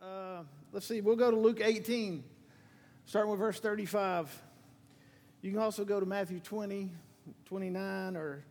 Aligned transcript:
Uh, 0.00 0.42
let's 0.72 0.86
see, 0.86 1.00
we'll 1.00 1.16
go 1.16 1.28
to 1.28 1.36
Luke 1.36 1.60
18, 1.60 2.22
starting 3.06 3.30
with 3.30 3.40
verse 3.40 3.58
35. 3.58 4.42
You 5.42 5.50
can 5.50 5.60
also 5.60 5.84
go 5.84 5.98
to 5.98 6.06
Matthew 6.06 6.38
20, 6.38 6.88
29, 7.46 8.16
or 8.16 8.44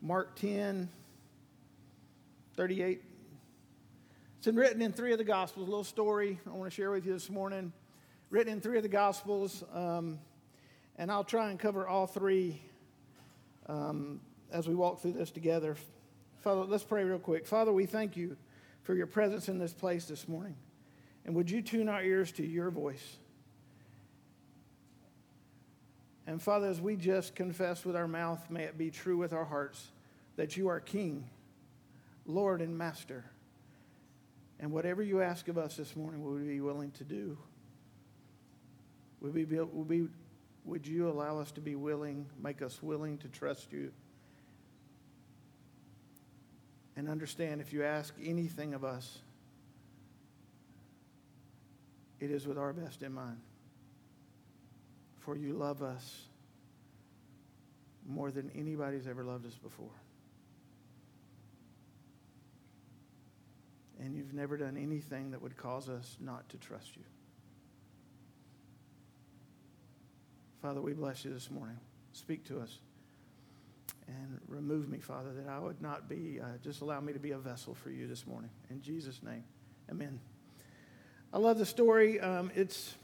Mark 0.00 0.36
10, 0.36 0.88
38. 2.56 3.02
It's 4.38 4.46
been 4.46 4.56
written 4.56 4.80
in 4.80 4.94
three 4.94 5.12
of 5.12 5.18
the 5.18 5.24
Gospels, 5.24 5.66
a 5.66 5.70
little 5.70 5.84
story 5.84 6.40
I 6.46 6.50
want 6.50 6.70
to 6.70 6.74
share 6.74 6.90
with 6.90 7.04
you 7.04 7.12
this 7.12 7.28
morning. 7.28 7.74
Written 8.30 8.54
in 8.54 8.60
three 8.62 8.78
of 8.78 8.82
the 8.82 8.88
Gospels, 8.88 9.64
um, 9.74 10.18
and 10.96 11.10
I'll 11.10 11.24
try 11.24 11.50
and 11.50 11.58
cover 11.58 11.86
all 11.86 12.06
three 12.06 12.62
um, 13.66 14.20
as 14.50 14.66
we 14.66 14.74
walk 14.74 15.02
through 15.02 15.12
this 15.12 15.30
together. 15.30 15.76
Father, 16.40 16.62
let's 16.62 16.84
pray 16.84 17.04
real 17.04 17.18
quick. 17.18 17.46
Father, 17.46 17.72
we 17.72 17.84
thank 17.84 18.16
you 18.16 18.34
for 18.82 18.94
your 18.94 19.06
presence 19.06 19.50
in 19.50 19.58
this 19.58 19.74
place 19.74 20.06
this 20.06 20.26
morning. 20.26 20.56
And 21.26 21.34
would 21.34 21.50
you 21.50 21.60
tune 21.60 21.88
our 21.88 22.02
ears 22.02 22.30
to 22.32 22.46
your 22.46 22.70
voice? 22.70 23.16
And 26.28 26.40
Father, 26.40 26.68
as 26.68 26.80
we 26.80 26.96
just 26.96 27.34
confess 27.34 27.84
with 27.84 27.96
our 27.96 28.06
mouth, 28.08 28.48
may 28.48 28.62
it 28.62 28.78
be 28.78 28.90
true 28.90 29.16
with 29.16 29.32
our 29.32 29.44
hearts 29.44 29.90
that 30.36 30.56
you 30.56 30.68
are 30.68 30.80
King, 30.80 31.28
Lord, 32.26 32.62
and 32.62 32.78
Master. 32.78 33.24
And 34.60 34.70
whatever 34.70 35.02
you 35.02 35.20
ask 35.20 35.48
of 35.48 35.58
us 35.58 35.76
this 35.76 35.96
morning, 35.96 36.24
we 36.24 36.32
would 36.32 36.46
be 36.46 36.60
willing 36.60 36.92
to 36.92 37.04
do. 37.04 37.36
Would, 39.20 39.34
we 39.34 39.44
be, 39.44 39.58
would, 39.58 39.88
be, 39.88 40.08
would 40.64 40.86
you 40.86 41.08
allow 41.08 41.40
us 41.40 41.50
to 41.52 41.60
be 41.60 41.74
willing, 41.74 42.26
make 42.42 42.62
us 42.62 42.82
willing 42.82 43.18
to 43.18 43.28
trust 43.28 43.72
you? 43.72 43.90
And 46.96 47.08
understand 47.08 47.60
if 47.60 47.72
you 47.72 47.84
ask 47.84 48.14
anything 48.24 48.74
of 48.74 48.84
us, 48.84 49.18
it 52.20 52.30
is 52.30 52.46
with 52.46 52.58
our 52.58 52.72
best 52.72 53.02
in 53.02 53.12
mind. 53.12 53.38
For 55.18 55.36
you 55.36 55.54
love 55.54 55.82
us 55.82 56.22
more 58.08 58.30
than 58.30 58.50
anybody's 58.54 59.06
ever 59.06 59.24
loved 59.24 59.46
us 59.46 59.54
before. 59.54 59.90
And 64.00 64.14
you've 64.14 64.34
never 64.34 64.56
done 64.56 64.76
anything 64.76 65.30
that 65.32 65.42
would 65.42 65.56
cause 65.56 65.88
us 65.88 66.16
not 66.20 66.48
to 66.50 66.58
trust 66.58 66.96
you. 66.96 67.02
Father, 70.62 70.80
we 70.80 70.92
bless 70.92 71.24
you 71.24 71.32
this 71.32 71.50
morning. 71.50 71.78
Speak 72.12 72.44
to 72.44 72.60
us 72.60 72.78
and 74.06 74.40
remove 74.48 74.88
me, 74.88 74.98
Father, 74.98 75.32
that 75.32 75.48
I 75.48 75.58
would 75.58 75.82
not 75.82 76.08
be, 76.08 76.40
uh, 76.40 76.46
just 76.62 76.80
allow 76.80 77.00
me 77.00 77.12
to 77.12 77.18
be 77.18 77.32
a 77.32 77.38
vessel 77.38 77.74
for 77.74 77.90
you 77.90 78.06
this 78.06 78.26
morning. 78.26 78.50
In 78.70 78.80
Jesus' 78.80 79.22
name, 79.22 79.44
amen. 79.90 80.20
I 81.36 81.38
love 81.38 81.58
the 81.58 81.66
story. 81.66 82.18
Um, 82.18 82.50
it's, 82.54 82.94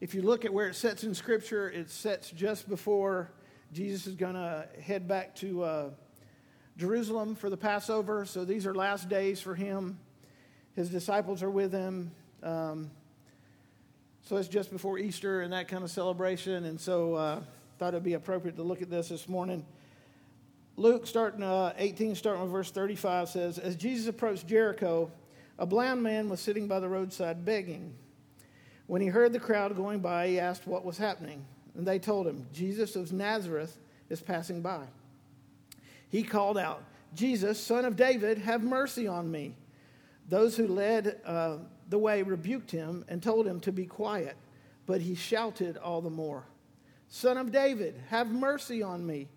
if 0.00 0.12
you 0.12 0.22
look 0.22 0.44
at 0.44 0.52
where 0.52 0.66
it 0.66 0.74
sets 0.74 1.04
in 1.04 1.14
Scripture, 1.14 1.70
it 1.70 1.88
sets 1.88 2.32
just 2.32 2.68
before 2.68 3.30
Jesus 3.72 4.08
is 4.08 4.16
going 4.16 4.34
to 4.34 4.66
head 4.80 5.06
back 5.06 5.36
to 5.36 5.62
uh, 5.62 5.90
Jerusalem 6.76 7.36
for 7.36 7.48
the 7.48 7.56
Passover. 7.56 8.24
So 8.24 8.44
these 8.44 8.66
are 8.66 8.74
last 8.74 9.08
days 9.08 9.40
for 9.40 9.54
him. 9.54 10.00
His 10.74 10.90
disciples 10.90 11.44
are 11.44 11.50
with 11.50 11.70
him. 11.70 12.10
Um, 12.42 12.90
so 14.22 14.36
it's 14.36 14.48
just 14.48 14.72
before 14.72 14.98
Easter 14.98 15.42
and 15.42 15.52
that 15.52 15.68
kind 15.68 15.84
of 15.84 15.92
celebration. 15.92 16.64
And 16.64 16.80
so 16.80 17.14
uh, 17.14 17.40
thought 17.78 17.94
it'd 17.94 18.02
be 18.02 18.14
appropriate 18.14 18.56
to 18.56 18.64
look 18.64 18.82
at 18.82 18.90
this 18.90 19.10
this 19.10 19.28
morning. 19.28 19.64
Luke, 20.76 21.06
starting 21.06 21.44
uh, 21.44 21.72
18, 21.78 22.16
starting 22.16 22.42
with 22.42 22.50
verse 22.50 22.72
35, 22.72 23.28
says, 23.28 23.58
As 23.60 23.76
Jesus 23.76 24.08
approached 24.08 24.48
Jericho, 24.48 25.12
a 25.58 25.66
blind 25.66 26.02
man 26.02 26.28
was 26.28 26.40
sitting 26.40 26.66
by 26.66 26.80
the 26.80 26.88
roadside 26.88 27.44
begging. 27.44 27.94
When 28.86 29.00
he 29.00 29.08
heard 29.08 29.32
the 29.32 29.40
crowd 29.40 29.76
going 29.76 30.00
by, 30.00 30.28
he 30.28 30.40
asked 30.40 30.66
what 30.66 30.84
was 30.84 30.98
happening. 30.98 31.44
And 31.74 31.86
they 31.86 31.98
told 31.98 32.26
him, 32.26 32.46
Jesus 32.52 32.96
of 32.96 33.12
Nazareth 33.12 33.78
is 34.10 34.20
passing 34.20 34.60
by. 34.60 34.84
He 36.08 36.22
called 36.22 36.58
out, 36.58 36.82
Jesus, 37.14 37.58
son 37.58 37.84
of 37.84 37.96
David, 37.96 38.38
have 38.38 38.62
mercy 38.62 39.06
on 39.06 39.30
me. 39.30 39.54
Those 40.28 40.56
who 40.56 40.66
led 40.66 41.20
uh, 41.24 41.56
the 41.88 41.98
way 41.98 42.22
rebuked 42.22 42.70
him 42.70 43.04
and 43.08 43.22
told 43.22 43.46
him 43.46 43.60
to 43.60 43.72
be 43.72 43.86
quiet, 43.86 44.36
but 44.86 45.00
he 45.00 45.14
shouted 45.14 45.76
all 45.76 46.00
the 46.00 46.10
more, 46.10 46.44
Son 47.08 47.36
of 47.36 47.52
David, 47.52 47.94
have 48.08 48.30
mercy 48.30 48.82
on 48.82 49.06
me. 49.06 49.28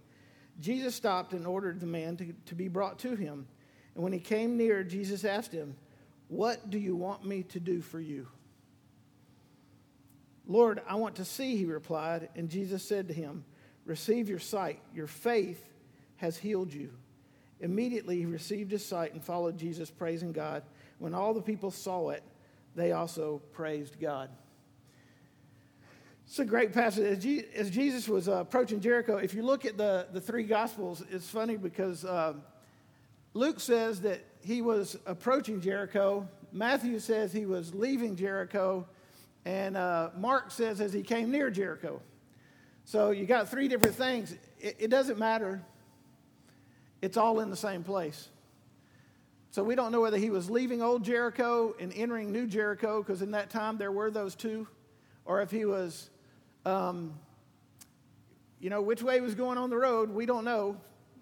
Jesus 0.62 0.95
stopped 0.95 1.34
and 1.34 1.45
ordered 1.45 1.81
the 1.81 1.85
man 1.85 2.16
to, 2.16 2.34
to 2.45 2.56
be 2.56 2.69
brought 2.69 2.97
to 3.00 3.16
him. 3.16 3.45
And 3.94 4.03
when 4.03 4.13
he 4.13 4.19
came 4.19 4.56
near, 4.56 4.81
Jesus 4.81 5.25
asked 5.25 5.51
him, 5.51 5.75
What 6.28 6.69
do 6.69 6.80
you 6.80 6.96
want 6.96 7.25
me 7.25 7.44
to 7.44 7.59
do 7.59 7.81
for 7.81 8.00
you? 8.00 8.28
Lord, 10.47 10.81
I 10.88 10.96
want 10.96 11.16
to 11.16 11.25
see, 11.25 11.58
he 11.58 11.66
replied. 11.66 12.30
And 12.36 12.50
Jesus 12.50 12.84
said 12.84 13.08
to 13.08 13.13
him, 13.13 13.46
Receive 13.86 14.30
your 14.30 14.40
sight. 14.40 14.80
Your 14.94 15.08
faith 15.08 15.63
has 16.18 16.38
healed 16.38 16.74
you. 16.74 16.90
Immediately 17.59 18.18
he 18.18 18.25
received 18.25 18.72
his 18.72 18.86
sight 18.86 19.13
and 19.13 19.24
followed 19.24 19.58
Jesus, 19.58 19.90
praising 19.90 20.31
God. 20.31 20.63
When 21.00 21.13
all 21.13 21.34
the 21.34 21.41
people 21.41 21.72
saw 21.72 22.09
it, 22.09 22.24
they 22.75 22.92
also 22.92 23.42
praised 23.53 24.00
God. 24.00 24.30
It's 26.25 26.40
a 26.40 26.46
great 26.46 26.74
passage. 26.74 27.25
As 27.56 27.69
Jesus 27.69 28.07
was 28.07 28.28
uh, 28.28 28.38
approaching 28.38 28.80
Jericho, 28.80 29.18
if 29.18 29.34
you 29.34 29.44
look 29.44 29.66
at 29.66 29.78
the, 29.78 30.07
the 30.12 30.19
three 30.19 30.44
Gospels, 30.44 31.03
it's 31.12 31.30
funny 31.30 31.56
because 31.56 32.03
uh, 32.03 32.34
Luke 33.36 33.59
says 33.59 34.02
that 34.02 34.24
he 34.45 34.61
was 34.61 34.97
approaching 35.06 35.59
Jericho, 35.59 36.28
Matthew 36.51 37.00
says 37.00 37.33
he 37.33 37.45
was 37.45 37.73
leaving 37.73 38.16
Jericho, 38.16 38.88
and 39.44 39.75
uh, 39.75 40.11
Mark 40.16 40.51
says 40.51 40.79
as 40.79 40.94
he 40.94 41.01
came 41.01 41.31
near 41.31 41.50
Jericho. 41.50 42.01
So 42.85 43.11
you 43.11 43.25
got 43.25 43.50
three 43.50 43.67
different 43.67 43.95
things. 43.95 44.35
It, 44.59 44.75
it 44.79 44.88
doesn't 44.89 45.17
matter, 45.17 45.61
it's 47.01 47.17
all 47.17 47.39
in 47.39 47.50
the 47.50 47.56
same 47.56 47.83
place. 47.83 48.29
So 49.51 49.63
we 49.63 49.75
don't 49.75 49.91
know 49.91 50.01
whether 50.01 50.17
he 50.17 50.29
was 50.29 50.50
leaving 50.50 50.81
old 50.81 51.03
Jericho 51.03 51.75
and 51.79 51.91
entering 51.94 52.31
new 52.31 52.45
Jericho, 52.45 53.01
because 53.01 53.22
in 53.22 53.31
that 53.31 53.50
time 53.50 53.77
there 53.77 53.91
were 53.91 54.12
those 54.12 54.35
two, 54.35 54.67
or 55.25 55.41
if 55.41 55.50
he 55.50 55.66
was 55.66 56.09
um, 56.66 57.13
you 58.59 58.69
know, 58.69 58.81
which 58.81 59.03
way 59.03 59.16
he 59.16 59.22
was 59.22 59.35
going 59.35 59.57
on 59.57 59.69
the 59.69 59.77
road, 59.77 60.09
we 60.09 60.25
don't 60.25 60.44
know, 60.45 60.77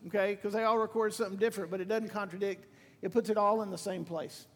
okay, 0.07 0.35
because 0.35 0.53
they 0.53 0.63
all 0.63 0.77
record 0.77 1.13
something 1.13 1.37
different, 1.37 1.69
but 1.71 1.81
it 1.81 1.87
doesn't 1.87 2.09
contradict. 2.09 2.65
It 3.03 3.11
puts 3.11 3.29
it 3.29 3.37
all 3.37 3.61
in 3.61 3.69
the 3.69 3.77
same 3.77 4.05
place. 4.05 4.47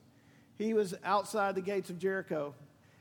He 0.57 0.73
was 0.73 0.95
outside 1.03 1.53
the 1.53 1.61
gates 1.61 1.89
of 1.89 1.99
Jericho, 1.99 2.55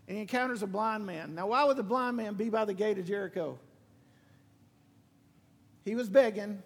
and 0.07 0.17
he 0.17 0.21
encounters 0.21 0.63
a 0.63 0.67
blind 0.67 1.07
man. 1.07 1.37
Now, 1.37 1.47
why 1.47 1.65
would 1.65 1.77
the 1.77 1.85
blind 1.85 2.17
man 2.17 2.35
be 2.35 2.51
by 2.51 2.65
the 2.65 2.75
gate 2.75 2.99
of 2.99 3.07
Jericho? 3.07 3.57
He 5.85 5.95
was 5.95 6.09
begging, 6.09 6.63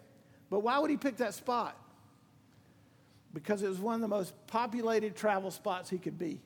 but 0.49 0.61
why 0.61 0.79
would 0.79 0.89
he 0.89 0.97
pick 0.97 1.17
that 1.17 1.35
spot? 1.35 1.77
Because 3.35 3.61
it 3.61 3.69
was 3.69 3.79
one 3.79 3.95
of 3.95 4.01
the 4.01 4.07
most 4.07 4.33
populated 4.47 5.15
travel 5.15 5.51
spots 5.51 5.87
he 5.87 5.99
could 5.99 6.17
be. 6.17 6.41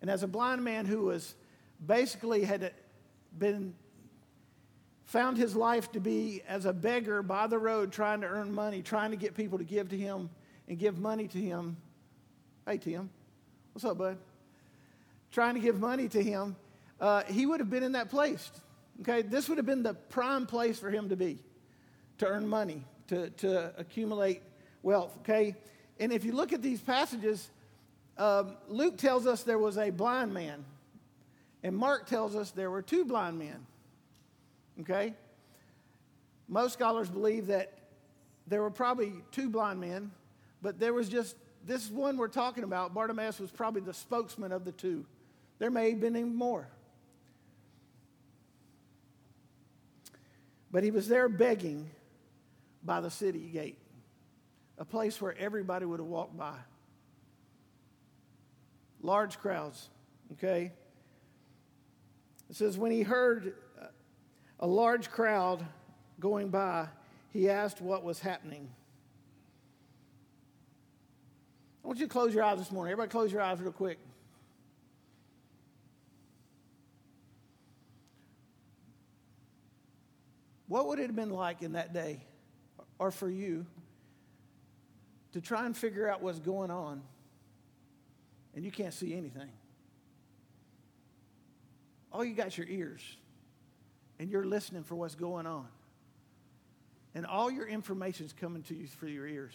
And 0.00 0.10
as 0.10 0.24
a 0.24 0.28
blind 0.28 0.64
man 0.64 0.86
who 0.86 1.02
was 1.02 1.36
basically 1.86 2.42
had 2.42 2.72
been 3.38 3.74
found 5.04 5.36
his 5.36 5.54
life 5.54 5.92
to 5.92 6.00
be 6.00 6.42
as 6.48 6.66
a 6.66 6.72
beggar 6.72 7.22
by 7.22 7.46
the 7.46 7.58
road 7.58 7.92
trying 7.92 8.22
to 8.22 8.26
earn 8.26 8.52
money, 8.52 8.82
trying 8.82 9.12
to 9.12 9.16
get 9.16 9.36
people 9.36 9.58
to 9.58 9.64
give 9.64 9.88
to 9.90 9.96
him 9.96 10.28
and 10.68 10.78
give 10.78 10.98
money 10.98 11.28
to 11.28 11.38
him. 11.38 11.76
Hey, 12.66 12.78
Tim. 12.78 13.10
What's 13.72 13.84
up, 13.84 13.98
bud? 13.98 14.18
Trying 15.30 15.54
to 15.54 15.60
give 15.60 15.80
money 15.80 16.08
to 16.08 16.22
him. 16.22 16.56
Uh, 17.00 17.22
he 17.24 17.46
would 17.46 17.60
have 17.60 17.70
been 17.70 17.82
in 17.82 17.92
that 17.92 18.10
place. 18.10 18.50
Okay, 19.00 19.22
this 19.22 19.48
would 19.48 19.58
have 19.58 19.66
been 19.66 19.82
the 19.82 19.94
prime 19.94 20.46
place 20.46 20.78
for 20.78 20.90
him 20.90 21.08
to 21.08 21.16
be, 21.16 21.38
to 22.18 22.26
earn 22.26 22.46
money, 22.46 22.84
to, 23.08 23.30
to 23.30 23.72
accumulate 23.78 24.42
wealth. 24.82 25.16
Okay, 25.20 25.56
and 25.98 26.12
if 26.12 26.24
you 26.24 26.32
look 26.32 26.52
at 26.52 26.62
these 26.62 26.80
passages, 26.80 27.50
um, 28.18 28.56
Luke 28.68 28.98
tells 28.98 29.26
us 29.26 29.42
there 29.42 29.58
was 29.58 29.78
a 29.78 29.90
blind 29.90 30.32
man 30.32 30.64
and 31.62 31.76
Mark 31.76 32.06
tells 32.06 32.34
us 32.34 32.50
there 32.50 32.70
were 32.70 32.82
two 32.82 33.04
blind 33.04 33.38
men. 33.38 33.66
Okay? 34.80 35.14
Most 36.48 36.72
scholars 36.72 37.08
believe 37.08 37.46
that 37.46 37.72
there 38.46 38.62
were 38.62 38.70
probably 38.70 39.12
two 39.30 39.48
blind 39.48 39.80
men, 39.80 40.10
but 40.62 40.78
there 40.78 40.94
was 40.94 41.08
just 41.08 41.36
this 41.66 41.90
one 41.90 42.16
we're 42.16 42.28
talking 42.28 42.64
about. 42.64 42.94
Bartimaeus 42.94 43.38
was 43.38 43.50
probably 43.50 43.82
the 43.82 43.94
spokesman 43.94 44.52
of 44.52 44.64
the 44.64 44.72
two. 44.72 45.04
There 45.58 45.70
may 45.70 45.90
have 45.90 46.00
been 46.00 46.16
even 46.16 46.34
more. 46.34 46.68
But 50.70 50.82
he 50.82 50.90
was 50.90 51.06
there 51.06 51.28
begging 51.28 51.90
by 52.82 53.00
the 53.00 53.10
city 53.10 53.50
gate, 53.52 53.78
a 54.78 54.84
place 54.84 55.20
where 55.20 55.36
everybody 55.38 55.84
would 55.84 56.00
have 56.00 56.08
walked 56.08 56.36
by. 56.36 56.56
Large 59.02 59.38
crowds, 59.38 59.88
okay? 60.32 60.72
It 62.48 62.56
says, 62.56 62.78
when 62.78 62.90
he 62.90 63.02
heard 63.02 63.54
a 64.58 64.66
large 64.66 65.10
crowd 65.10 65.64
going 66.18 66.48
by, 66.48 66.86
he 67.32 67.50
asked 67.50 67.80
what 67.80 68.02
was 68.04 68.20
happening. 68.20 68.68
I 71.82 71.86
want 71.88 71.98
you 71.98 72.06
to 72.06 72.12
close 72.12 72.32
your 72.32 72.44
eyes 72.44 72.58
this 72.58 72.70
morning. 72.70 72.92
Everybody, 72.92 73.10
close 73.10 73.32
your 73.32 73.42
eyes 73.42 73.60
real 73.60 73.72
quick. 73.72 73.98
What 80.68 80.86
would 80.86 81.00
it 81.00 81.06
have 81.06 81.16
been 81.16 81.30
like 81.30 81.62
in 81.62 81.72
that 81.72 81.92
day, 81.92 82.20
or 82.98 83.10
for 83.10 83.28
you, 83.28 83.66
to 85.32 85.40
try 85.40 85.66
and 85.66 85.76
figure 85.76 86.08
out 86.08 86.22
what's 86.22 86.38
going 86.38 86.70
on 86.70 87.02
and 88.54 88.64
you 88.64 88.70
can't 88.70 88.94
see 88.94 89.14
anything? 89.14 89.50
All 92.12 92.24
you 92.24 92.34
got 92.34 92.56
your 92.56 92.66
ears, 92.68 93.02
and 94.18 94.30
you're 94.30 94.44
listening 94.44 94.84
for 94.84 94.94
what's 94.94 95.14
going 95.14 95.46
on. 95.46 95.66
And 97.14 97.26
all 97.26 97.50
your 97.50 97.66
information's 97.66 98.32
coming 98.32 98.62
to 98.64 98.74
you 98.74 98.86
through 98.86 99.10
your 99.10 99.26
ears. 99.26 99.54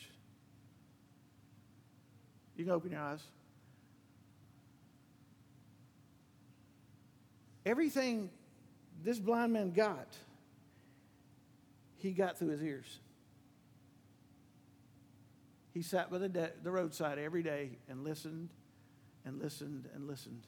You 2.58 2.66
can 2.66 2.74
open 2.74 2.92
your 2.92 3.02
eyes. 3.02 3.22
Everything 7.66 8.30
this 9.04 9.20
blind 9.20 9.54
man 9.54 9.72
got, 9.72 10.08
he 11.98 12.12
got 12.12 12.38
through 12.38 12.50
his 12.50 12.64
ears. 12.64 13.00
He 15.74 15.84
sat 15.84 16.10
by 16.10 16.18
the, 16.18 16.30
de- 16.30 16.52
the 16.64 16.72
roadside 16.72 17.20
every 17.20 17.44
day 17.44 17.78
and 17.88 18.04
listened 18.04 18.50
and 19.26 19.40
listened 19.40 19.88
and 19.94 20.08
listened. 20.08 20.48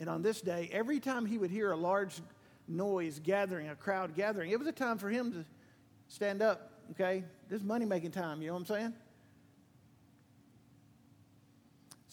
And 0.00 0.10
on 0.10 0.22
this 0.22 0.40
day, 0.40 0.68
every 0.72 0.98
time 0.98 1.24
he 1.24 1.38
would 1.38 1.50
hear 1.50 1.70
a 1.70 1.76
large 1.76 2.20
noise 2.66 3.20
gathering, 3.22 3.68
a 3.68 3.76
crowd 3.76 4.16
gathering, 4.16 4.50
it 4.50 4.58
was 4.58 4.66
a 4.66 4.72
time 4.72 4.98
for 4.98 5.08
him 5.08 5.32
to 5.32 5.44
stand 6.08 6.42
up, 6.42 6.72
okay? 6.92 7.22
This 7.48 7.62
money 7.62 7.84
making 7.84 8.10
time, 8.10 8.42
you 8.42 8.48
know 8.48 8.54
what 8.54 8.60
I'm 8.60 8.66
saying? 8.66 8.94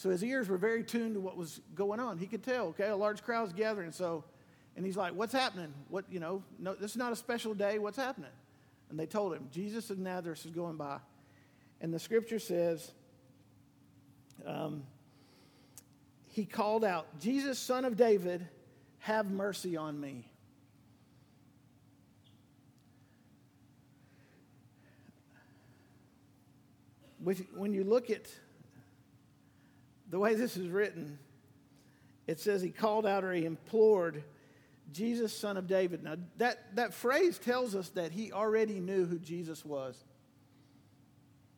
So 0.04 0.10
his 0.10 0.22
ears 0.22 0.50
were 0.50 0.58
very 0.58 0.84
tuned 0.84 1.14
to 1.14 1.22
what 1.22 1.38
was 1.38 1.62
going 1.76 2.02
on. 2.02 2.18
He 2.18 2.28
could 2.28 2.44
tell, 2.44 2.66
okay, 2.66 2.90
a 2.90 2.96
large 2.96 3.24
crowd's 3.24 3.54
gathering. 3.54 3.94
So, 3.94 4.26
and 4.76 4.86
he's 4.86 4.98
like, 4.98 5.14
what's 5.14 5.32
happening? 5.32 5.74
What, 5.88 6.04
you 6.12 6.20
know, 6.20 6.44
no, 6.60 6.76
this 6.76 6.92
is 6.92 6.98
not 6.98 7.14
a 7.14 7.16
special 7.16 7.54
day. 7.54 7.80
What's 7.80 7.96
happening? 7.96 8.30
And 8.90 9.00
they 9.00 9.06
told 9.06 9.34
him, 9.34 9.48
Jesus 9.50 9.90
of 9.92 10.00
Nazareth 10.00 10.46
is 10.46 10.52
going 10.52 10.76
by. 10.76 10.98
And 11.80 11.94
the 11.94 12.00
scripture 12.00 12.38
says, 12.38 12.92
um, 14.46 14.84
he 16.28 16.44
called 16.44 16.84
out, 16.84 17.08
Jesus, 17.22 17.58
son 17.58 17.86
of 17.86 17.96
David, 17.96 18.46
have 19.00 19.32
mercy 19.32 19.78
on 19.78 19.98
me. 20.02 20.26
when 27.56 27.74
you 27.74 27.86
look 27.86 28.10
at 28.10 28.28
the 30.14 30.20
way 30.20 30.36
this 30.36 30.58
is 30.58 30.68
written, 30.68 31.18
it 32.28 32.40
says 32.40 32.62
he 32.62 32.70
called 32.70 33.08
out 33.08 33.24
or 33.24 33.34
he 33.34 33.46
implored 33.46 34.24
Jesus, 34.92 35.36
son 35.36 35.58
of 35.58 35.66
David. 35.66 36.04
Now, 36.04 36.18
that, 36.38 36.76
that 36.76 36.94
phrase 36.94 37.40
tells 37.40 37.74
us 37.74 37.90
that 37.90 38.12
he 38.12 38.32
already 38.32 38.80
knew 38.80 39.08
who 39.08 39.18
Jesus 39.18 39.66
was. 39.66 39.98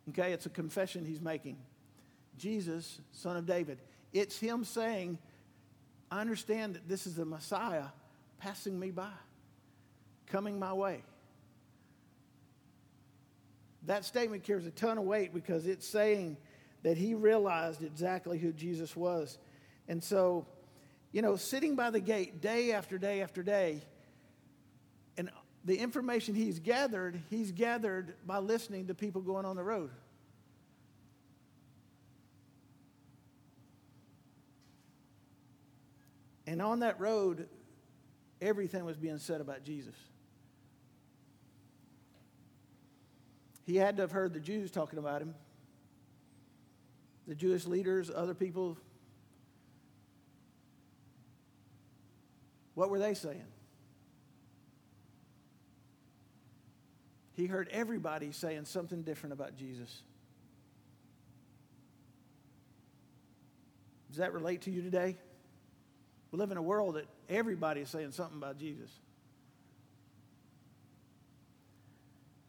Okay, 0.08 0.32
it's 0.32 0.46
a 0.46 0.50
confession 0.50 1.04
he's 1.04 1.20
making. 1.20 1.58
Jesus, 2.38 3.02
son 3.12 3.36
of 3.36 3.46
David. 3.46 3.78
It's 4.14 4.40
him 4.40 4.64
saying, 4.64 5.18
I 6.10 6.22
understand 6.22 6.76
that 6.76 6.88
this 6.88 7.08
is 7.08 7.16
the 7.16 7.26
Messiah 7.26 7.88
passing 8.38 8.80
me 8.80 8.90
by, 8.90 9.12
coming 10.28 10.58
my 10.58 10.72
way. 10.72 11.04
That 13.84 14.06
statement 14.06 14.44
carries 14.44 14.66
a 14.66 14.72
ton 14.72 14.98
of 14.98 15.04
weight 15.04 15.34
because 15.34 15.68
it's 15.68 15.86
saying 15.86 16.38
that 16.86 16.98
he 16.98 17.16
realized 17.16 17.82
exactly 17.82 18.38
who 18.38 18.54
Jesus 18.54 18.96
was. 18.96 19.40
And 19.88 20.04
so, 20.04 20.46
you 21.12 21.24
know, 21.24 21.36
sitting 21.36 21.76
by 21.76 21.90
the 21.90 22.00
gate 22.00 22.42
day 22.42 22.74
after 22.74 23.00
day 23.00 23.24
after 23.24 23.42
day, 23.42 23.82
and 25.18 25.32
the 25.64 25.80
information 25.80 26.36
he's 26.36 26.60
gathered, 26.60 27.20
he's 27.32 27.52
gathered 27.52 28.14
by 28.28 28.38
listening 28.38 28.86
to 28.86 28.94
people 28.94 29.22
going 29.22 29.48
on 29.48 29.56
the 29.56 29.64
road. 29.64 29.90
And 36.46 36.62
on 36.62 36.82
that 36.82 37.00
road, 37.00 37.50
everything 38.40 38.86
was 38.86 38.96
being 38.96 39.18
said 39.18 39.42
about 39.42 39.64
Jesus. 39.64 39.96
He 43.66 43.76
had 43.76 43.98
to 43.98 44.04
have 44.04 44.12
heard 44.12 44.36
the 44.36 44.40
Jews 44.40 44.70
talking 44.70 45.00
about 45.00 45.24
him 45.24 45.34
the 47.28 47.36
Jewish 47.36 47.66
leaders, 47.66 48.12
other 48.14 48.34
people, 48.34 48.78
what 52.76 52.90
were 52.90 53.00
they 53.00 53.14
saying? 53.14 53.46
He 57.34 57.48
heard 57.48 57.68
everybody 57.72 58.32
saying 58.32 58.66
something 58.66 59.02
different 59.02 59.34
about 59.34 59.58
Jesus. 59.58 60.04
Does 64.10 64.18
that 64.18 64.34
relate 64.34 64.62
to 64.62 64.72
you 64.72 64.82
today? 64.82 65.18
We 66.32 66.40
live 66.40 66.52
in 66.52 66.58
a 66.58 66.62
world 66.62 66.96
that 66.96 67.08
everybody 67.28 67.82
is 67.82 67.90
saying 67.90 68.12
something 68.12 68.38
about 68.38 68.58
Jesus. 68.58 68.90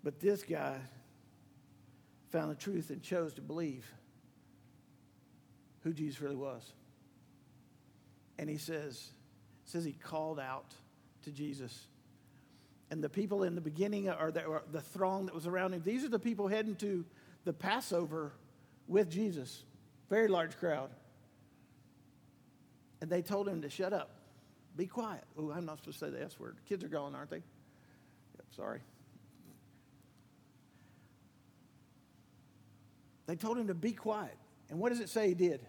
But 0.04 0.20
this 0.20 0.44
guy 0.44 0.78
found 2.30 2.52
the 2.52 2.54
truth 2.54 2.90
and 2.90 3.02
chose 3.02 3.34
to 3.34 3.42
believe 3.42 3.92
who 5.86 5.92
Jesus 5.92 6.20
really 6.20 6.34
was. 6.34 6.72
And 8.38 8.50
he 8.50 8.58
says, 8.58 9.12
says 9.66 9.84
he 9.84 9.92
called 9.92 10.40
out 10.40 10.74
to 11.22 11.30
Jesus. 11.30 11.86
And 12.90 13.02
the 13.02 13.08
people 13.08 13.44
in 13.44 13.54
the 13.54 13.60
beginning, 13.60 14.10
or 14.10 14.32
the, 14.32 14.44
or 14.44 14.64
the 14.72 14.80
throng 14.80 15.26
that 15.26 15.34
was 15.34 15.46
around 15.46 15.74
him, 15.74 15.82
these 15.84 16.04
are 16.04 16.08
the 16.08 16.18
people 16.18 16.48
heading 16.48 16.74
to 16.76 17.04
the 17.44 17.52
Passover 17.52 18.32
with 18.88 19.08
Jesus. 19.08 19.62
Very 20.10 20.26
large 20.26 20.58
crowd. 20.58 20.90
And 23.00 23.08
they 23.08 23.22
told 23.22 23.48
him 23.48 23.62
to 23.62 23.70
shut 23.70 23.92
up, 23.92 24.10
be 24.76 24.86
quiet. 24.86 25.22
Oh, 25.38 25.52
I'm 25.52 25.66
not 25.66 25.78
supposed 25.78 26.00
to 26.00 26.06
say 26.06 26.10
the 26.10 26.20
S 26.20 26.38
word. 26.40 26.56
Kids 26.68 26.82
are 26.82 26.88
gone, 26.88 27.14
aren't 27.14 27.30
they? 27.30 27.36
Yep, 27.36 28.46
sorry. 28.56 28.80
They 33.26 33.36
told 33.36 33.56
him 33.56 33.68
to 33.68 33.74
be 33.74 33.92
quiet. 33.92 34.36
And 34.68 34.80
what 34.80 34.88
does 34.88 34.98
it 34.98 35.08
say 35.08 35.28
he 35.28 35.34
did? 35.34 35.60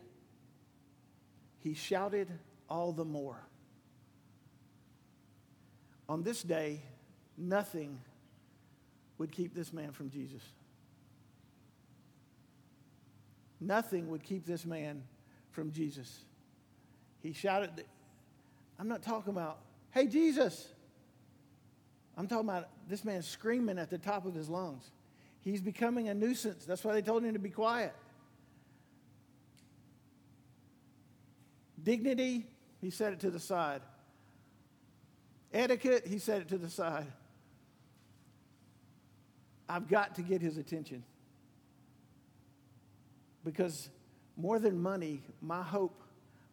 He 1.67 1.73
shouted 1.73 2.29
all 2.69 2.93
the 2.93 3.03
more. 3.03 3.43
On 6.07 6.23
this 6.23 6.41
day, 6.41 6.81
nothing 7.37 7.99
would 9.17 9.33
keep 9.33 9.53
this 9.53 9.73
man 9.73 9.91
from 9.91 10.09
Jesus. 10.09 10.41
Nothing 13.59 14.09
would 14.09 14.23
keep 14.23 14.45
this 14.45 14.65
man 14.65 15.03
from 15.51 15.73
Jesus. 15.73 16.19
He 17.21 17.33
shouted, 17.33 17.83
I'm 18.79 18.87
not 18.87 19.03
talking 19.03 19.33
about, 19.33 19.59
hey, 19.91 20.07
Jesus. 20.07 20.69
I'm 22.15 22.29
talking 22.29 22.47
about 22.47 22.69
this 22.87 23.03
man 23.03 23.21
screaming 23.21 23.77
at 23.77 23.89
the 23.89 23.97
top 23.97 24.25
of 24.25 24.33
his 24.33 24.47
lungs. 24.47 24.89
He's 25.41 25.59
becoming 25.59 26.07
a 26.07 26.13
nuisance. 26.13 26.63
That's 26.63 26.85
why 26.85 26.93
they 26.93 27.01
told 27.01 27.25
him 27.25 27.33
to 27.33 27.39
be 27.39 27.49
quiet. 27.49 27.93
Dignity, 31.87 32.45
he 32.81 32.89
set 32.89 33.13
it 33.13 33.21
to 33.21 33.29
the 33.29 33.39
side. 33.39 33.81
Etiquette, 35.53 36.05
he 36.05 36.19
set 36.19 36.41
it 36.41 36.49
to 36.49 36.57
the 36.57 36.69
side. 36.69 37.07
I've 39.69 39.87
got 39.87 40.15
to 40.15 40.21
get 40.21 40.41
his 40.41 40.57
attention. 40.57 41.01
Because 43.45 43.87
more 44.35 44.59
than 44.59 44.77
money, 44.81 45.21
my 45.41 45.63
hope 45.63 46.03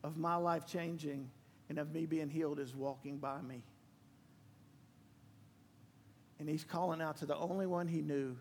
of 0.04 0.16
my 0.16 0.36
life 0.36 0.68
changing 0.68 1.28
and 1.68 1.78
of 1.78 1.92
me 1.92 2.06
being 2.06 2.28
healed 2.28 2.60
is 2.60 2.72
walking 2.72 3.18
by 3.18 3.42
me. 3.42 3.64
And 6.38 6.48
he's 6.48 6.62
calling 6.62 7.02
out 7.02 7.16
to 7.16 7.26
the 7.26 7.36
only 7.36 7.66
one 7.66 7.88
he 7.88 8.02
knew 8.02 8.36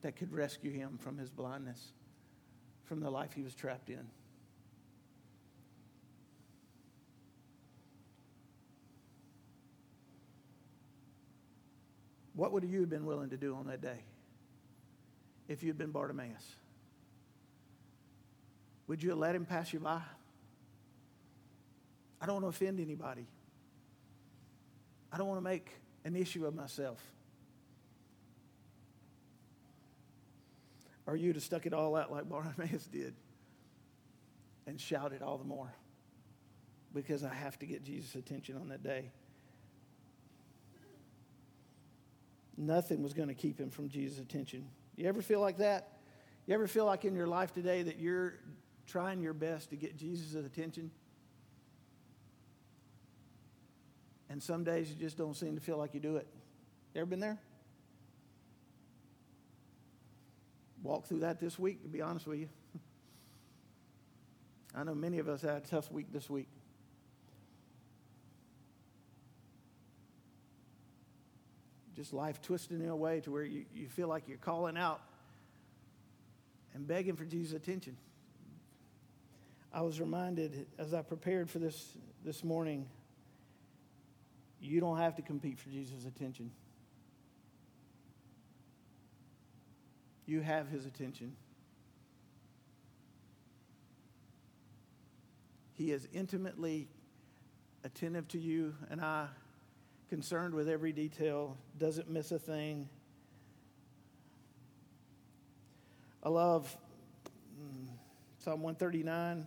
that 0.00 0.16
could 0.16 0.32
rescue 0.32 0.72
him 0.72 0.96
from 0.96 1.18
his 1.18 1.28
blindness, 1.28 1.88
from 2.84 3.00
the 3.00 3.10
life 3.10 3.34
he 3.34 3.42
was 3.42 3.54
trapped 3.54 3.90
in. 3.90 4.08
What 12.38 12.52
would 12.52 12.62
you 12.62 12.82
have 12.82 12.88
been 12.88 13.04
willing 13.04 13.30
to 13.30 13.36
do 13.36 13.56
on 13.56 13.66
that 13.66 13.80
day 13.80 13.98
if 15.48 15.64
you'd 15.64 15.76
been 15.76 15.90
Bartimaeus? 15.90 16.54
Would 18.86 19.02
you 19.02 19.10
have 19.10 19.18
let 19.18 19.34
him 19.34 19.44
pass 19.44 19.72
you 19.72 19.80
by? 19.80 20.00
I 22.20 22.26
don't 22.26 22.40
want 22.40 22.44
to 22.44 22.50
offend 22.50 22.78
anybody. 22.78 23.26
I 25.12 25.18
don't 25.18 25.26
want 25.26 25.38
to 25.38 25.44
make 25.44 25.68
an 26.04 26.14
issue 26.14 26.46
of 26.46 26.54
myself. 26.54 27.02
Or 31.06 31.16
you 31.16 31.32
to 31.32 31.40
stuck 31.40 31.66
it 31.66 31.72
all 31.72 31.96
out 31.96 32.12
like 32.12 32.28
Bartimaeus 32.28 32.84
did 32.92 33.14
and 34.68 34.80
shouted 34.80 35.22
all 35.22 35.38
the 35.38 35.44
more 35.44 35.74
because 36.94 37.24
I 37.24 37.34
have 37.34 37.58
to 37.58 37.66
get 37.66 37.82
Jesus' 37.82 38.14
attention 38.14 38.56
on 38.58 38.68
that 38.68 38.84
day. 38.84 39.10
Nothing 42.60 43.04
was 43.04 43.14
going 43.14 43.28
to 43.28 43.34
keep 43.34 43.60
him 43.60 43.70
from 43.70 43.88
Jesus' 43.88 44.18
attention. 44.18 44.66
You 44.96 45.06
ever 45.06 45.22
feel 45.22 45.40
like 45.40 45.58
that? 45.58 45.92
You 46.44 46.54
ever 46.54 46.66
feel 46.66 46.84
like 46.84 47.04
in 47.04 47.14
your 47.14 47.28
life 47.28 47.54
today 47.54 47.84
that 47.84 48.00
you're 48.00 48.34
trying 48.84 49.22
your 49.22 49.32
best 49.32 49.70
to 49.70 49.76
get 49.76 49.96
Jesus' 49.96 50.34
attention? 50.34 50.90
And 54.28 54.42
some 54.42 54.64
days 54.64 54.90
you 54.90 54.96
just 54.96 55.16
don't 55.16 55.36
seem 55.36 55.54
to 55.54 55.60
feel 55.60 55.78
like 55.78 55.94
you 55.94 56.00
do 56.00 56.16
it. 56.16 56.26
You 56.94 57.02
ever 57.02 57.06
been 57.08 57.20
there? 57.20 57.38
Walk 60.82 61.06
through 61.06 61.20
that 61.20 61.38
this 61.38 61.60
week, 61.60 61.82
to 61.82 61.88
be 61.88 62.02
honest 62.02 62.26
with 62.26 62.40
you. 62.40 62.48
I 64.74 64.82
know 64.82 64.96
many 64.96 65.20
of 65.20 65.28
us 65.28 65.42
had 65.42 65.56
a 65.58 65.60
tough 65.60 65.92
week 65.92 66.12
this 66.12 66.28
week. 66.28 66.48
Just 71.98 72.12
life 72.12 72.40
twisting 72.40 72.80
in 72.80 72.88
a 72.90 72.94
way 72.94 73.18
to 73.22 73.32
where 73.32 73.42
you, 73.42 73.64
you 73.74 73.88
feel 73.88 74.06
like 74.06 74.28
you're 74.28 74.38
calling 74.38 74.76
out 74.76 75.00
and 76.72 76.86
begging 76.86 77.16
for 77.16 77.24
Jesus' 77.24 77.54
attention. 77.54 77.96
I 79.72 79.82
was 79.82 79.98
reminded 79.98 80.68
as 80.78 80.94
I 80.94 81.02
prepared 81.02 81.50
for 81.50 81.58
this 81.58 81.96
this 82.24 82.44
morning, 82.44 82.86
you 84.60 84.78
don't 84.78 84.98
have 84.98 85.16
to 85.16 85.22
compete 85.22 85.58
for 85.58 85.70
Jesus' 85.70 86.06
attention. 86.06 86.52
You 90.24 90.40
have 90.40 90.68
his 90.68 90.86
attention. 90.86 91.34
He 95.72 95.90
is 95.90 96.06
intimately 96.12 96.86
attentive 97.82 98.28
to 98.28 98.38
you 98.38 98.76
and 98.88 99.00
I, 99.00 99.26
concerned 100.08 100.54
with 100.54 100.68
every 100.68 100.92
detail, 100.92 101.56
doesn't 101.78 102.08
miss 102.08 102.32
a 102.32 102.38
thing. 102.38 102.88
I 106.22 106.30
love 106.30 106.76
mm, 107.60 107.86
Psalm 108.38 108.62
139. 108.62 109.46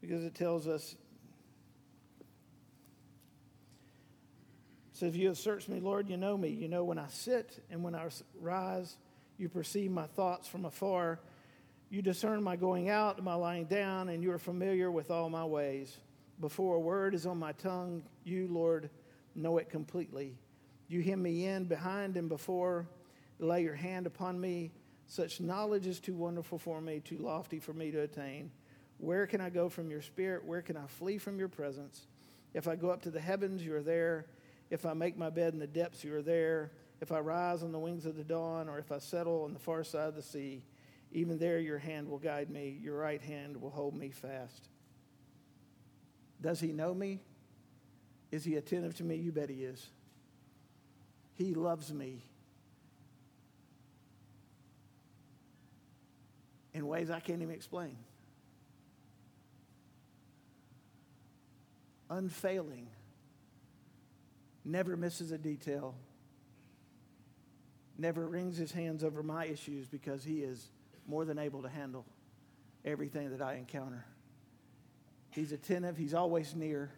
Because 0.00 0.24
it 0.24 0.34
tells 0.34 0.68
us, 0.68 0.94
it 4.92 4.96
says, 4.96 5.16
You 5.16 5.28
have 5.28 5.38
searched 5.38 5.68
me, 5.68 5.80
Lord, 5.80 6.08
you 6.08 6.16
know 6.16 6.36
me. 6.36 6.48
You 6.48 6.68
know 6.68 6.84
when 6.84 6.98
I 6.98 7.08
sit 7.08 7.62
and 7.70 7.82
when 7.82 7.94
I 7.94 8.08
rise. 8.40 8.96
You 9.38 9.48
perceive 9.50 9.90
my 9.90 10.06
thoughts 10.06 10.48
from 10.48 10.64
afar. 10.64 11.18
You 11.88 12.02
discern 12.02 12.42
my 12.42 12.56
going 12.56 12.88
out 12.88 13.16
and 13.16 13.24
my 13.24 13.34
lying 13.34 13.66
down, 13.66 14.08
and 14.08 14.22
you 14.22 14.32
are 14.32 14.38
familiar 14.38 14.90
with 14.90 15.10
all 15.10 15.30
my 15.30 15.44
ways. 15.44 15.96
Before 16.40 16.76
a 16.76 16.80
word 16.80 17.14
is 17.14 17.26
on 17.26 17.38
my 17.38 17.52
tongue, 17.52 18.02
you, 18.24 18.48
Lord, 18.48 18.90
know 19.34 19.58
it 19.58 19.70
completely. 19.70 20.36
You 20.88 21.02
hem 21.02 21.22
me 21.22 21.46
in 21.46 21.64
behind 21.64 22.16
and 22.16 22.28
before, 22.28 22.88
lay 23.38 23.62
your 23.62 23.74
hand 23.74 24.06
upon 24.06 24.40
me. 24.40 24.72
Such 25.06 25.40
knowledge 25.40 25.86
is 25.86 26.00
too 26.00 26.14
wonderful 26.14 26.58
for 26.58 26.80
me, 26.80 27.00
too 27.00 27.18
lofty 27.18 27.60
for 27.60 27.72
me 27.72 27.92
to 27.92 28.00
attain. 28.00 28.50
Where 28.98 29.26
can 29.26 29.40
I 29.40 29.50
go 29.50 29.68
from 29.68 29.90
your 29.90 30.02
spirit? 30.02 30.44
Where 30.44 30.62
can 30.62 30.76
I 30.76 30.86
flee 30.86 31.18
from 31.18 31.38
your 31.38 31.48
presence? 31.48 32.06
If 32.52 32.66
I 32.66 32.74
go 32.74 32.90
up 32.90 33.02
to 33.02 33.10
the 33.10 33.20
heavens, 33.20 33.64
you 33.64 33.74
are 33.76 33.82
there. 33.82 34.26
If 34.70 34.84
I 34.84 34.94
make 34.94 35.16
my 35.16 35.30
bed 35.30 35.52
in 35.52 35.60
the 35.60 35.66
depths, 35.66 36.02
you 36.02 36.14
are 36.16 36.22
there. 36.22 36.72
If 37.00 37.12
I 37.12 37.20
rise 37.20 37.62
on 37.62 37.72
the 37.72 37.78
wings 37.78 38.06
of 38.06 38.16
the 38.16 38.24
dawn, 38.24 38.68
or 38.68 38.78
if 38.78 38.90
I 38.90 38.98
settle 38.98 39.44
on 39.44 39.52
the 39.52 39.60
far 39.60 39.84
side 39.84 40.08
of 40.08 40.16
the 40.16 40.22
sea, 40.22 40.64
even 41.16 41.38
there 41.38 41.58
your 41.58 41.78
hand 41.78 42.10
will 42.10 42.18
guide 42.18 42.50
me, 42.50 42.78
your 42.82 42.98
right 42.98 43.22
hand 43.22 43.60
will 43.60 43.70
hold 43.70 43.96
me 43.96 44.10
fast. 44.10 44.68
Does 46.42 46.60
he 46.60 46.72
know 46.72 46.92
me? 46.92 47.20
Is 48.30 48.44
he 48.44 48.56
attentive 48.56 48.94
to 48.96 49.04
me? 49.04 49.16
You 49.16 49.32
bet 49.32 49.48
he 49.48 49.64
is. 49.64 49.88
He 51.36 51.54
loves 51.54 51.90
me 51.90 52.22
in 56.74 56.86
ways 56.86 57.10
I 57.10 57.20
can't 57.20 57.40
even 57.40 57.54
explain. 57.54 57.96
Unfailing, 62.10 62.88
never 64.66 64.98
misses 64.98 65.32
a 65.32 65.38
detail 65.38 65.94
never 67.98 68.26
wrings 68.26 68.56
his 68.56 68.72
hands 68.72 69.02
over 69.02 69.22
my 69.22 69.46
issues 69.46 69.86
because 69.88 70.24
he 70.24 70.40
is 70.40 70.68
more 71.06 71.24
than 71.24 71.38
able 71.38 71.62
to 71.62 71.68
handle 71.68 72.04
everything 72.84 73.30
that 73.30 73.42
I 73.42 73.54
encounter. 73.54 74.04
He's 75.30 75.52
attentive, 75.52 75.96
he's 75.96 76.14
always 76.14 76.54
near. 76.54 76.90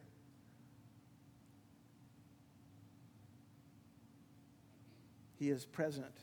He 5.39 5.51
is 5.51 5.65
present 5.65 6.15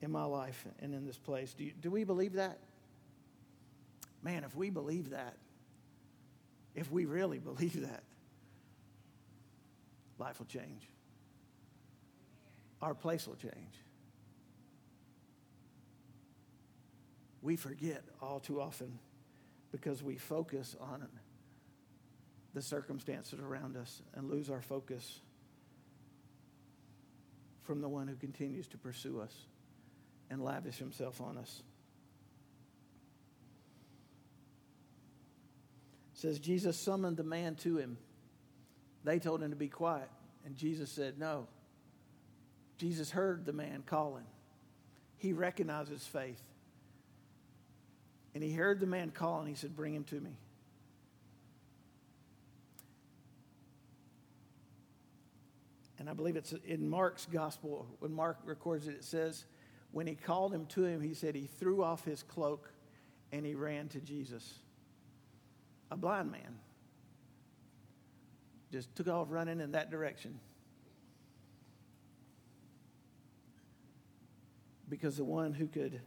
in 0.00 0.10
my 0.10 0.24
life 0.24 0.64
and 0.80 0.94
in 0.94 1.04
this 1.04 1.18
place. 1.18 1.52
Do, 1.54 1.64
you, 1.64 1.72
do 1.80 1.90
we 1.90 2.04
believe 2.04 2.34
that? 2.34 2.58
Man, 4.22 4.44
if 4.44 4.54
we 4.54 4.70
believe 4.70 5.10
that, 5.10 5.36
if 6.74 6.90
we 6.90 7.06
really 7.06 7.38
believe 7.38 7.80
that, 7.82 8.04
life 10.18 10.38
will 10.38 10.46
change 10.46 10.88
our 12.84 12.94
place 12.94 13.26
will 13.26 13.36
change. 13.36 13.74
We 17.44 17.56
forget 17.56 18.02
all 18.22 18.40
too 18.40 18.58
often 18.58 18.98
because 19.70 20.02
we 20.02 20.16
focus 20.16 20.74
on 20.80 21.06
the 22.54 22.62
circumstances 22.62 23.38
around 23.38 23.76
us 23.76 24.00
and 24.14 24.30
lose 24.30 24.48
our 24.48 24.62
focus 24.62 25.20
from 27.64 27.82
the 27.82 27.88
one 27.88 28.08
who 28.08 28.14
continues 28.14 28.66
to 28.68 28.78
pursue 28.78 29.20
us 29.20 29.34
and 30.30 30.42
lavish 30.42 30.78
himself 30.78 31.20
on 31.20 31.36
us. 31.36 31.62
It 36.14 36.20
says 36.20 36.38
Jesus 36.38 36.78
summoned 36.78 37.18
the 37.18 37.24
man 37.24 37.56
to 37.56 37.76
him. 37.76 37.98
They 39.04 39.18
told 39.18 39.42
him 39.42 39.50
to 39.50 39.56
be 39.56 39.68
quiet, 39.68 40.08
and 40.46 40.56
Jesus 40.56 40.90
said, 40.90 41.18
No, 41.18 41.46
Jesus 42.78 43.10
heard 43.10 43.44
the 43.44 43.52
man 43.52 43.82
calling. 43.84 44.24
He 45.18 45.34
recognizes 45.34 46.06
faith. 46.06 46.40
And 48.34 48.42
he 48.42 48.52
heard 48.52 48.80
the 48.80 48.86
man 48.86 49.10
call 49.10 49.40
and 49.40 49.48
He 49.48 49.54
said, 49.54 49.76
Bring 49.76 49.94
him 49.94 50.04
to 50.04 50.20
me. 50.20 50.36
And 55.98 56.10
I 56.10 56.12
believe 56.12 56.36
it's 56.36 56.52
in 56.66 56.88
Mark's 56.88 57.26
gospel, 57.26 57.86
when 58.00 58.12
Mark 58.12 58.38
records 58.44 58.88
it, 58.88 58.94
it 58.96 59.04
says, 59.04 59.46
when 59.92 60.06
he 60.06 60.16
called 60.16 60.52
him 60.52 60.66
to 60.66 60.84
him, 60.84 61.00
he 61.00 61.14
said 61.14 61.34
he 61.36 61.46
threw 61.46 61.82
off 61.82 62.04
his 62.04 62.22
cloak 62.24 62.70
and 63.32 63.46
he 63.46 63.54
ran 63.54 63.88
to 63.88 64.00
Jesus. 64.00 64.58
A 65.90 65.96
blind 65.96 66.32
man 66.32 66.58
just 68.72 68.94
took 68.96 69.06
off 69.06 69.28
running 69.30 69.60
in 69.60 69.72
that 69.72 69.90
direction. 69.90 70.40
because 74.88 75.16
the 75.16 75.24
one 75.24 75.52
who 75.52 75.66
could 75.66 76.00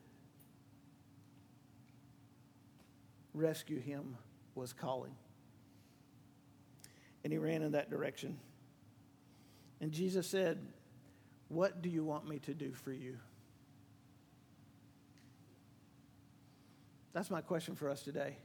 rescue 3.37 3.79
him 3.79 4.17
was 4.55 4.73
calling. 4.73 5.15
And 7.23 7.31
he 7.31 7.39
ran 7.39 7.61
in 7.61 7.73
that 7.73 7.89
direction. 7.89 8.37
And 9.79 9.91
Jesus 9.91 10.27
said, 10.27 10.59
What 11.47 11.81
do 11.81 11.89
you 11.89 12.03
want 12.03 12.27
me 12.27 12.39
to 12.39 12.53
do 12.53 12.71
for 12.71 12.91
you? 12.91 13.17
That's 17.13 17.31
my 17.31 17.41
question 17.41 17.75
for 17.75 17.89
us 17.89 18.03
today. 18.03 18.37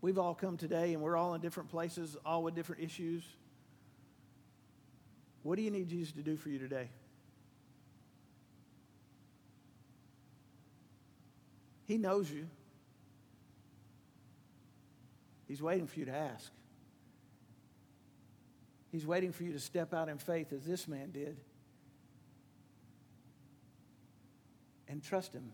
We've 0.00 0.18
all 0.18 0.34
come 0.34 0.56
today 0.58 0.92
and 0.92 1.02
we're 1.02 1.16
all 1.16 1.34
in 1.34 1.40
different 1.40 1.70
places, 1.70 2.16
all 2.26 2.42
with 2.42 2.54
different 2.54 2.82
issues. 2.82 3.24
What 5.42 5.56
do 5.56 5.62
you 5.62 5.70
need 5.70 5.88
Jesus 5.88 6.12
to 6.12 6.22
do 6.22 6.36
for 6.36 6.50
you 6.50 6.58
today? 6.58 6.90
He 11.84 11.98
knows 11.98 12.30
you. 12.30 12.46
He's 15.46 15.62
waiting 15.62 15.86
for 15.86 15.98
you 15.98 16.06
to 16.06 16.14
ask. 16.14 16.50
He's 18.90 19.06
waiting 19.06 19.32
for 19.32 19.42
you 19.42 19.52
to 19.52 19.60
step 19.60 19.92
out 19.92 20.08
in 20.08 20.18
faith 20.18 20.52
as 20.52 20.64
this 20.64 20.86
man 20.88 21.10
did 21.10 21.36
and 24.88 25.02
trust 25.02 25.32
him 25.32 25.52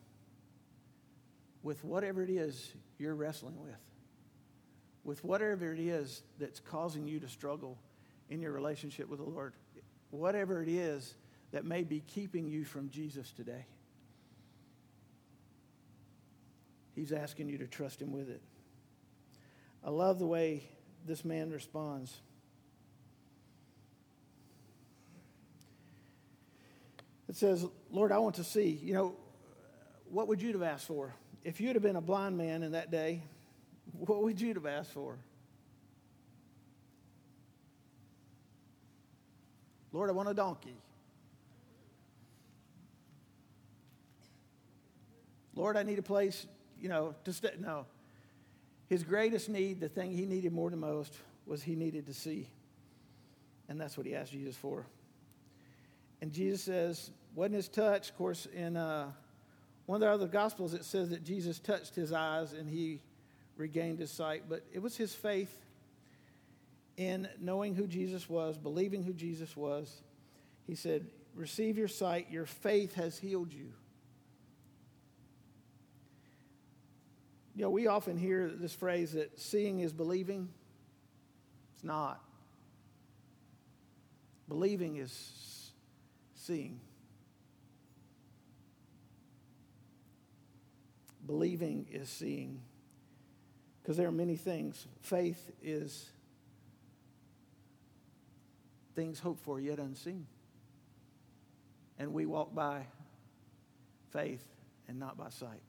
with 1.62 1.82
whatever 1.84 2.22
it 2.22 2.30
is 2.30 2.72
you're 2.98 3.14
wrestling 3.14 3.60
with, 3.60 3.80
with 5.04 5.24
whatever 5.24 5.72
it 5.72 5.80
is 5.80 6.22
that's 6.38 6.60
causing 6.60 7.06
you 7.06 7.18
to 7.20 7.28
struggle 7.28 7.78
in 8.28 8.40
your 8.40 8.52
relationship 8.52 9.08
with 9.08 9.18
the 9.18 9.28
Lord 9.28 9.54
whatever 10.10 10.62
it 10.62 10.68
is 10.68 11.14
that 11.52 11.64
may 11.64 11.82
be 11.82 12.00
keeping 12.00 12.48
you 12.48 12.64
from 12.64 12.88
Jesus 12.88 13.32
today. 13.32 13.66
He's 17.00 17.12
asking 17.12 17.48
you 17.48 17.56
to 17.56 17.66
trust 17.66 18.02
Him 18.02 18.12
with 18.12 18.28
it. 18.28 18.42
I 19.82 19.88
love 19.88 20.18
the 20.18 20.26
way 20.26 20.64
this 21.06 21.24
man 21.24 21.48
responds. 21.48 22.14
It 27.26 27.36
says, 27.36 27.64
Lord, 27.90 28.12
I 28.12 28.18
want 28.18 28.34
to 28.34 28.44
see. 28.44 28.78
You 28.82 28.92
know, 28.92 29.16
what 30.10 30.28
would 30.28 30.42
you 30.42 30.52
have 30.52 30.60
asked 30.60 30.86
for? 30.86 31.14
If 31.42 31.58
you'd 31.58 31.74
have 31.74 31.82
been 31.82 31.96
a 31.96 32.02
blind 32.02 32.36
man 32.36 32.62
in 32.62 32.72
that 32.72 32.90
day, 32.90 33.22
what 33.98 34.22
would 34.22 34.38
you 34.38 34.52
have 34.52 34.66
asked 34.66 34.92
for? 34.92 35.16
Lord, 39.90 40.10
I 40.10 40.12
want 40.12 40.28
a 40.28 40.34
donkey. 40.34 40.76
Lord, 45.54 45.78
I 45.78 45.82
need 45.82 45.98
a 45.98 46.02
place, 46.02 46.46
you 46.80 46.88
know. 46.88 47.14
No. 47.58 47.86
His 48.88 49.04
greatest 49.04 49.48
need, 49.48 49.80
the 49.80 49.88
thing 49.88 50.12
he 50.12 50.26
needed 50.26 50.52
more 50.52 50.70
than 50.70 50.80
most, 50.80 51.14
was 51.46 51.62
he 51.62 51.76
needed 51.76 52.06
to 52.06 52.14
see. 52.14 52.48
And 53.68 53.80
that's 53.80 53.96
what 53.96 54.06
he 54.06 54.16
asked 54.16 54.32
Jesus 54.32 54.56
for. 54.56 54.84
And 56.20 56.32
Jesus 56.32 56.62
says, 56.62 57.10
wasn't 57.34 57.54
his 57.54 57.68
touch, 57.68 58.10
of 58.10 58.16
course, 58.16 58.46
in 58.46 58.76
uh, 58.76 59.12
one 59.86 59.96
of 59.96 60.00
the 60.00 60.12
other 60.12 60.26
Gospels, 60.26 60.74
it 60.74 60.84
says 60.84 61.10
that 61.10 61.24
Jesus 61.24 61.58
touched 61.58 61.94
his 61.94 62.12
eyes 62.12 62.52
and 62.52 62.68
he 62.68 63.00
regained 63.56 64.00
his 64.00 64.10
sight. 64.10 64.44
But 64.48 64.64
it 64.72 64.80
was 64.80 64.96
his 64.96 65.14
faith 65.14 65.56
in 66.96 67.28
knowing 67.40 67.74
who 67.74 67.86
Jesus 67.86 68.28
was, 68.28 68.58
believing 68.58 69.02
who 69.02 69.12
Jesus 69.12 69.56
was. 69.56 70.02
He 70.66 70.74
said, 70.74 71.06
Receive 71.34 71.78
your 71.78 71.88
sight, 71.88 72.26
your 72.30 72.46
faith 72.46 72.94
has 72.94 73.18
healed 73.18 73.52
you. 73.52 73.72
You 77.60 77.66
know, 77.66 77.72
we 77.72 77.88
often 77.88 78.16
hear 78.16 78.48
this 78.48 78.72
phrase 78.72 79.12
that 79.12 79.38
seeing 79.38 79.80
is 79.80 79.92
believing. 79.92 80.48
It's 81.74 81.84
not. 81.84 82.18
Believing 84.48 84.96
is 84.96 85.70
seeing. 86.34 86.80
Believing 91.26 91.86
is 91.92 92.08
seeing. 92.08 92.62
Because 93.82 93.98
there 93.98 94.08
are 94.08 94.10
many 94.10 94.36
things. 94.36 94.86
Faith 95.02 95.50
is 95.62 96.08
things 98.94 99.20
hoped 99.20 99.44
for 99.44 99.60
yet 99.60 99.78
unseen. 99.78 100.26
And 101.98 102.14
we 102.14 102.24
walk 102.24 102.54
by 102.54 102.86
faith 104.12 104.48
and 104.88 104.98
not 104.98 105.18
by 105.18 105.28
sight. 105.28 105.60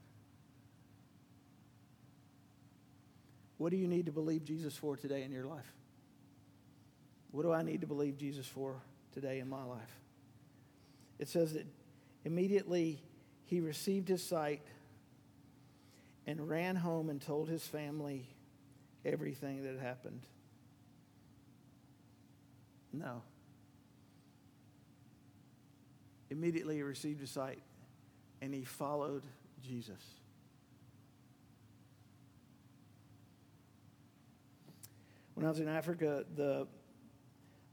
What 3.61 3.69
do 3.69 3.77
you 3.77 3.87
need 3.87 4.07
to 4.07 4.11
believe 4.11 4.43
Jesus 4.43 4.75
for 4.75 4.97
today 4.97 5.21
in 5.21 5.31
your 5.31 5.45
life? 5.45 5.71
What 7.29 7.43
do 7.43 7.51
I 7.51 7.61
need 7.61 7.81
to 7.81 7.87
believe 7.87 8.17
Jesus 8.17 8.47
for 8.47 8.81
today 9.13 9.37
in 9.37 9.47
my 9.47 9.63
life? 9.63 9.99
It 11.19 11.29
says 11.29 11.53
that 11.53 11.67
immediately 12.25 13.03
he 13.45 13.59
received 13.59 14.07
his 14.07 14.23
sight 14.23 14.63
and 16.25 16.49
ran 16.49 16.75
home 16.75 17.11
and 17.11 17.21
told 17.21 17.49
his 17.49 17.61
family 17.61 18.25
everything 19.05 19.61
that 19.61 19.73
had 19.73 19.79
happened. 19.79 20.21
No. 22.91 23.21
Immediately 26.31 26.77
he 26.77 26.81
received 26.81 27.21
his 27.21 27.29
sight 27.29 27.61
and 28.41 28.55
he 28.55 28.63
followed 28.63 29.21
Jesus. 29.63 30.01
When 35.41 35.47
I 35.47 35.49
was 35.49 35.59
in 35.59 35.67
Africa, 35.67 36.23
the, 36.35 36.67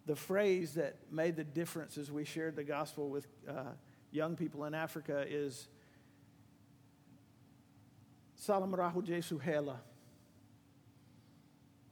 the 0.07 0.17
phrase 0.17 0.73
that 0.77 0.97
made 1.11 1.37
the 1.37 1.45
difference 1.45 1.99
as 1.99 2.11
we 2.11 2.25
shared 2.25 2.57
the 2.57 2.65
gospel 2.65 3.11
with 3.11 3.27
uh, 3.47 3.65
young 4.11 4.37
people 4.37 4.65
in 4.65 4.73
Africa 4.73 5.27
is 5.29 5.69
Salam 8.37 8.75
Rahu 8.75 9.03
Jesu 9.03 9.37
Hela. 9.37 9.81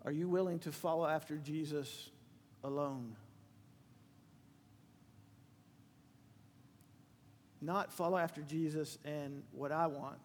Are 0.06 0.12
you 0.12 0.30
willing 0.30 0.60
to 0.60 0.72
follow 0.72 1.04
after 1.04 1.36
Jesus 1.36 2.08
alone? 2.64 3.14
Not 7.60 7.92
follow 7.92 8.16
after 8.16 8.40
Jesus 8.40 8.96
and 9.04 9.42
what 9.52 9.72
I 9.72 9.88
want, 9.88 10.20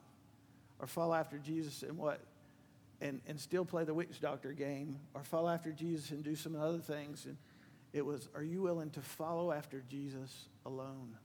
or 0.80 0.88
follow 0.88 1.14
after 1.14 1.38
Jesus 1.38 1.84
and 1.84 1.98
what 1.98 2.22
and, 3.02 3.20
and 3.28 3.40
still 3.40 3.66
play 3.66 3.84
the 3.84 3.94
witch 3.94 4.22
doctor 4.22 4.54
game 4.54 5.00
or 5.14 5.24
follow 5.24 5.50
after 5.50 5.72
Jesus 5.72 6.12
and 6.12 6.24
do 6.24 6.36
some 6.36 6.56
other 6.56 6.78
things. 6.78 7.26
And 7.26 7.36
it 7.92 8.06
was, 8.06 8.30
are 8.36 8.44
you 8.44 8.62
willing 8.62 8.92
to 8.92 9.02
follow 9.02 9.52
after 9.52 9.84
Jesus 9.90 10.46
alone? 10.66 11.18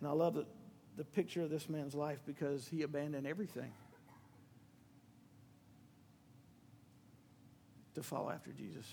And 0.00 0.08
I 0.08 0.12
love 0.12 0.34
the, 0.34 0.46
the 0.96 1.04
picture 1.04 1.40
of 1.40 1.50
this 1.50 1.68
man's 1.68 1.94
life 1.94 2.18
because 2.26 2.68
he 2.68 2.82
abandoned 2.82 3.26
everything 3.26 3.72
to 7.94 8.02
follow 8.02 8.30
after 8.30 8.52
Jesus. 8.52 8.86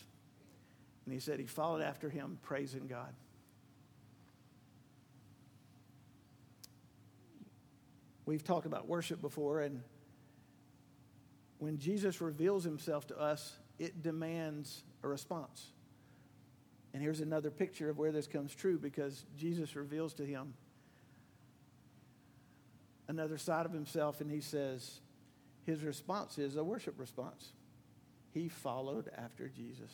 And 1.06 1.14
he 1.14 1.20
said 1.20 1.40
he 1.40 1.48
followed 1.48 1.82
after 1.82 2.10
him, 2.10 2.40
praising 2.44 2.88
God. 2.88 3.14
We've 8.32 8.42
talked 8.42 8.66
about 8.66 8.88
worship 8.88 9.20
before, 9.20 9.60
and 9.60 9.82
when 11.60 11.78
Jesus 11.78 12.22
reveals 12.22 12.64
himself 12.64 13.06
to 13.08 13.20
us, 13.20 13.58
it 13.78 14.02
demands 14.02 14.84
a 15.04 15.10
response. 15.10 15.74
And 16.94 17.04
here's 17.04 17.20
another 17.20 17.52
picture 17.52 17.90
of 17.90 17.98
where 17.98 18.14
this 18.14 18.28
comes 18.28 18.56
true 18.56 18.80
because 18.80 19.26
Jesus 19.36 19.76
reveals 19.76 20.14
to 20.14 20.26
him 20.26 20.54
another 23.10 23.38
side 23.38 23.66
of 23.66 23.74
himself, 23.74 24.22
and 24.22 24.32
he 24.32 24.40
says 24.40 25.02
his 25.66 25.84
response 25.84 26.38
is 26.38 26.56
a 26.56 26.64
worship 26.64 26.98
response. 26.98 27.52
He 28.34 28.48
followed 28.48 29.12
after 29.18 29.50
Jesus, 29.50 29.92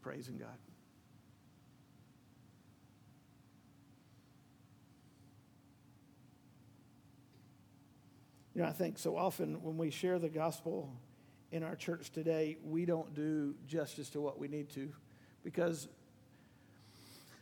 praising 0.00 0.38
God. 0.38 0.58
You 8.54 8.62
know, 8.62 8.68
I 8.68 8.72
think 8.72 8.98
so 8.98 9.16
often 9.16 9.62
when 9.62 9.78
we 9.78 9.90
share 9.90 10.18
the 10.18 10.28
gospel 10.28 10.92
in 11.50 11.62
our 11.62 11.74
church 11.74 12.10
today, 12.10 12.58
we 12.64 12.84
don't 12.84 13.14
do 13.14 13.54
justice 13.66 14.10
to 14.10 14.20
what 14.20 14.38
we 14.38 14.48
need 14.48 14.68
to. 14.70 14.90
Because 15.42 15.88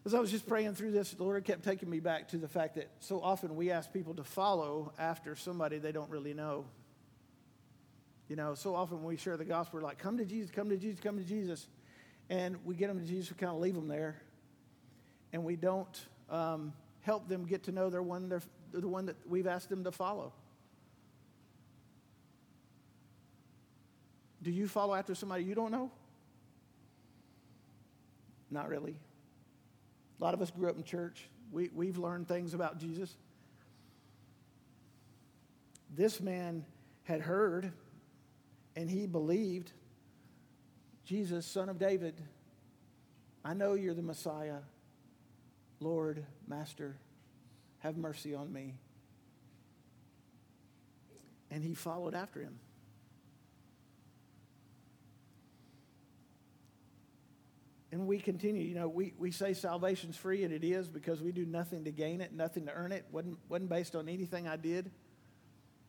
as 0.06 0.14
I 0.14 0.20
was 0.20 0.30
just 0.30 0.46
praying 0.46 0.74
through 0.74 0.92
this, 0.92 1.10
the 1.10 1.24
Lord 1.24 1.44
kept 1.44 1.64
taking 1.64 1.90
me 1.90 1.98
back 2.00 2.28
to 2.28 2.36
the 2.36 2.48
fact 2.48 2.76
that 2.76 2.90
so 3.00 3.20
often 3.20 3.56
we 3.56 3.70
ask 3.70 3.92
people 3.92 4.14
to 4.14 4.24
follow 4.24 4.92
after 4.98 5.34
somebody 5.34 5.78
they 5.78 5.92
don't 5.92 6.10
really 6.10 6.32
know. 6.32 6.64
You 8.28 8.36
know, 8.36 8.54
so 8.54 8.76
often 8.76 8.98
when 8.98 9.06
we 9.06 9.16
share 9.16 9.36
the 9.36 9.44
gospel, 9.44 9.80
we're 9.80 9.86
like, 9.86 9.98
come 9.98 10.16
to 10.18 10.24
Jesus, 10.24 10.52
come 10.52 10.68
to 10.68 10.76
Jesus, 10.76 11.00
come 11.00 11.18
to 11.18 11.24
Jesus. 11.24 11.66
And 12.28 12.56
we 12.64 12.76
get 12.76 12.86
them 12.86 13.00
to 13.00 13.04
Jesus, 13.04 13.32
we 13.32 13.36
kind 13.36 13.52
of 13.52 13.60
leave 13.60 13.74
them 13.74 13.88
there. 13.88 14.22
And 15.32 15.42
we 15.44 15.56
don't 15.56 16.06
um, 16.30 16.72
help 17.00 17.28
them 17.28 17.44
get 17.46 17.64
to 17.64 17.72
know 17.72 17.90
their 17.90 18.02
one, 18.02 18.28
their, 18.28 18.42
the 18.72 18.86
one 18.86 19.06
that 19.06 19.16
we've 19.28 19.48
asked 19.48 19.68
them 19.68 19.82
to 19.82 19.90
follow. 19.90 20.32
Do 24.42 24.50
you 24.50 24.68
follow 24.68 24.94
after 24.94 25.14
somebody 25.14 25.44
you 25.44 25.55
don't 25.55 25.70
know? 25.70 25.90
Not 28.50 28.68
really. 28.68 28.96
A 30.20 30.24
lot 30.24 30.35
of 30.35 30.42
us 30.42 30.50
grew 30.50 30.68
up 30.68 30.76
in 30.76 30.85
church. 30.85 31.29
We, 31.53 31.70
we've 31.74 31.98
learned 31.98 32.29
things 32.29 32.55
about 32.55 32.79
Jesus. 32.79 33.14
This 35.94 36.20
man 36.20 36.64
had 37.05 37.20
heard 37.20 37.72
and 38.76 38.88
he 38.88 39.07
believed 39.07 39.72
Jesus, 41.05 41.44
son 41.44 41.68
of 41.68 41.79
David, 41.79 42.14
I 43.44 43.55
know 43.55 43.74
you're 43.74 43.94
the 43.94 44.03
Messiah. 44.03 44.59
Lord, 45.81 46.24
Master, 46.46 46.96
have 47.79 47.96
mercy 47.96 48.35
on 48.35 48.53
me. 48.53 48.74
And 51.50 51.64
he 51.64 51.74
followed 51.74 52.14
after 52.14 52.40
him. 52.40 52.61
And 57.92 58.07
we 58.07 58.18
continue. 58.18 58.62
You 58.62 58.74
know, 58.74 58.88
we, 58.88 59.12
we 59.18 59.31
say 59.31 59.53
salvation's 59.53 60.16
free, 60.16 60.44
and 60.44 60.53
it 60.53 60.64
is 60.64 60.88
because 60.88 61.20
we 61.20 61.33
do 61.33 61.44
nothing 61.44 61.85
to 61.85 61.90
gain 61.90 62.20
it, 62.20 62.33
nothing 62.33 62.66
to 62.66 62.72
earn 62.72 62.92
it. 62.92 63.05
wasn't 63.11 63.38
wasn't 63.48 63.70
based 63.70 63.96
on 63.96 64.09
anything 64.09 64.46
I 64.46 64.57
did. 64.57 64.90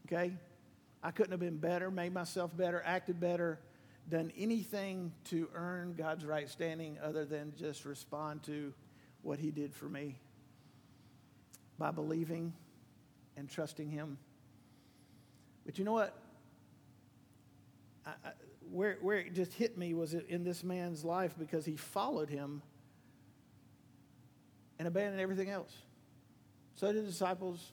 Okay, 0.08 0.34
I 1.04 1.12
couldn't 1.12 1.32
have 1.32 1.40
been 1.40 1.58
better, 1.58 1.92
made 1.92 2.14
myself 2.14 2.56
better, 2.56 2.82
acted 2.86 3.20
better, 3.20 3.60
done 4.10 4.32
anything 4.38 5.14
to 5.26 5.48
earn 5.54 5.94
God's 5.94 6.26
right 6.26 6.50
standing 6.50 6.98
other 7.04 7.24
than 7.24 7.54
just 7.58 7.86
respond 7.86 8.44
to 8.44 8.74
what 9.22 9.40
He 9.40 9.52
did 9.52 9.74
for 9.74 9.86
me 9.86 10.18
by 11.78 11.92
believing 11.92 12.54
and 13.38 13.48
trusting 13.50 13.90
Him. 13.90 14.18
But 15.66 15.78
you 15.78 15.86
know 15.86 15.94
what? 15.94 16.18
I, 18.06 18.10
I, 18.26 18.32
where, 18.72 18.98
where 19.02 19.18
it 19.18 19.34
just 19.34 19.54
hit 19.54 19.78
me 19.78 19.94
was 19.94 20.14
in 20.14 20.44
this 20.44 20.64
man's 20.64 21.04
life 21.04 21.36
because 21.38 21.66
he 21.66 21.76
followed 21.76 22.30
him 22.30 22.62
and 24.80 24.88
abandoned 24.88 25.20
everything 25.20 25.50
else. 25.50 25.74
So 26.76 26.92
did 26.92 27.04
the 27.04 27.08
disciples. 27.08 27.72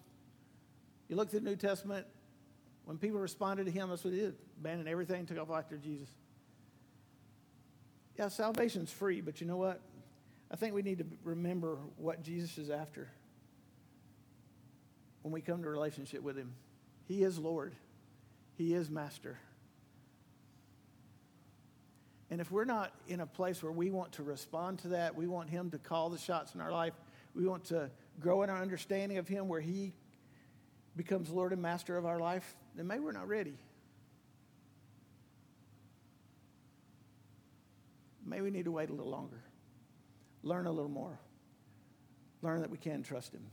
You 1.09 1.17
look 1.17 1.29
at 1.29 1.33
the 1.33 1.41
New 1.41 1.57
Testament, 1.57 2.07
when 2.85 2.99
people 2.99 3.21
responded 3.21 3.65
to 3.65 3.71
him, 3.71 3.89
that's 3.91 4.05
what 4.05 4.13
he 4.13 4.21
did. 4.21 4.35
Abandoned 4.61 4.89
everything, 4.89 5.25
took 5.25 5.39
off 5.39 5.51
after 5.51 5.77
Jesus. 5.77 6.09
Yeah, 8.19 8.29
salvation's 8.29 8.91
free, 8.91 9.21
but 9.21 9.41
you 9.41 9.47
know 9.47 9.57
what? 9.57 9.81
I 10.51 10.57
think 10.57 10.75
we 10.75 10.83
need 10.83 10.99
to 10.99 11.07
remember 11.23 11.79
what 11.97 12.23
Jesus 12.23 12.59
is 12.59 12.71
after 12.71 13.09
when 15.23 15.33
we 15.33 15.41
come 15.41 15.63
to 15.63 15.69
a 15.69 15.71
relationship 15.71 16.23
with 16.23 16.37
him. 16.37 16.53
He 17.07 17.23
is 17.23 17.39
Lord. 17.39 17.75
He 18.57 18.75
is 18.75 18.91
Master. 18.91 19.39
And 22.31 22.41
if 22.41 22.51
we're 22.51 22.65
not 22.65 22.93
in 23.07 23.21
a 23.21 23.27
place 23.27 23.63
where 23.63 23.73
we 23.73 23.91
want 23.91 24.13
to 24.13 24.23
respond 24.23 24.81
to 24.81 24.89
that, 24.89 25.17
we 25.17 25.27
want 25.27 25.49
Him 25.49 25.71
to 25.71 25.79
call 25.79 26.11
the 26.11 26.19
shots 26.19 26.55
in 26.55 26.61
our 26.61 26.71
life, 26.71 26.93
we 27.35 27.47
want 27.47 27.65
to 27.67 27.91
grow 28.21 28.43
in 28.43 28.51
our 28.51 28.61
understanding 28.61 29.19
of 29.19 29.29
Him 29.29 29.49
where 29.49 29.61
He 29.61 29.95
becomes 30.97 31.31
Lord 31.31 31.53
and 31.53 31.63
Master 31.63 31.97
of 31.97 32.05
our 32.05 32.19
life, 32.19 32.57
then 32.75 32.87
maybe 32.87 33.01
we're 33.01 33.13
not 33.13 33.29
ready. 33.29 33.55
Maybe 38.27 38.43
we 38.43 38.51
need 38.51 38.67
to 38.67 38.73
wait 38.73 38.91
a 38.91 38.93
little 38.93 39.11
longer, 39.11 39.43
learn 40.43 40.67
a 40.67 40.73
little 40.73 40.91
more, 40.91 41.19
learn 42.43 42.61
that 42.61 42.71
we 42.71 42.77
can 42.77 43.03
trust 43.03 43.33
Him. 43.33 43.47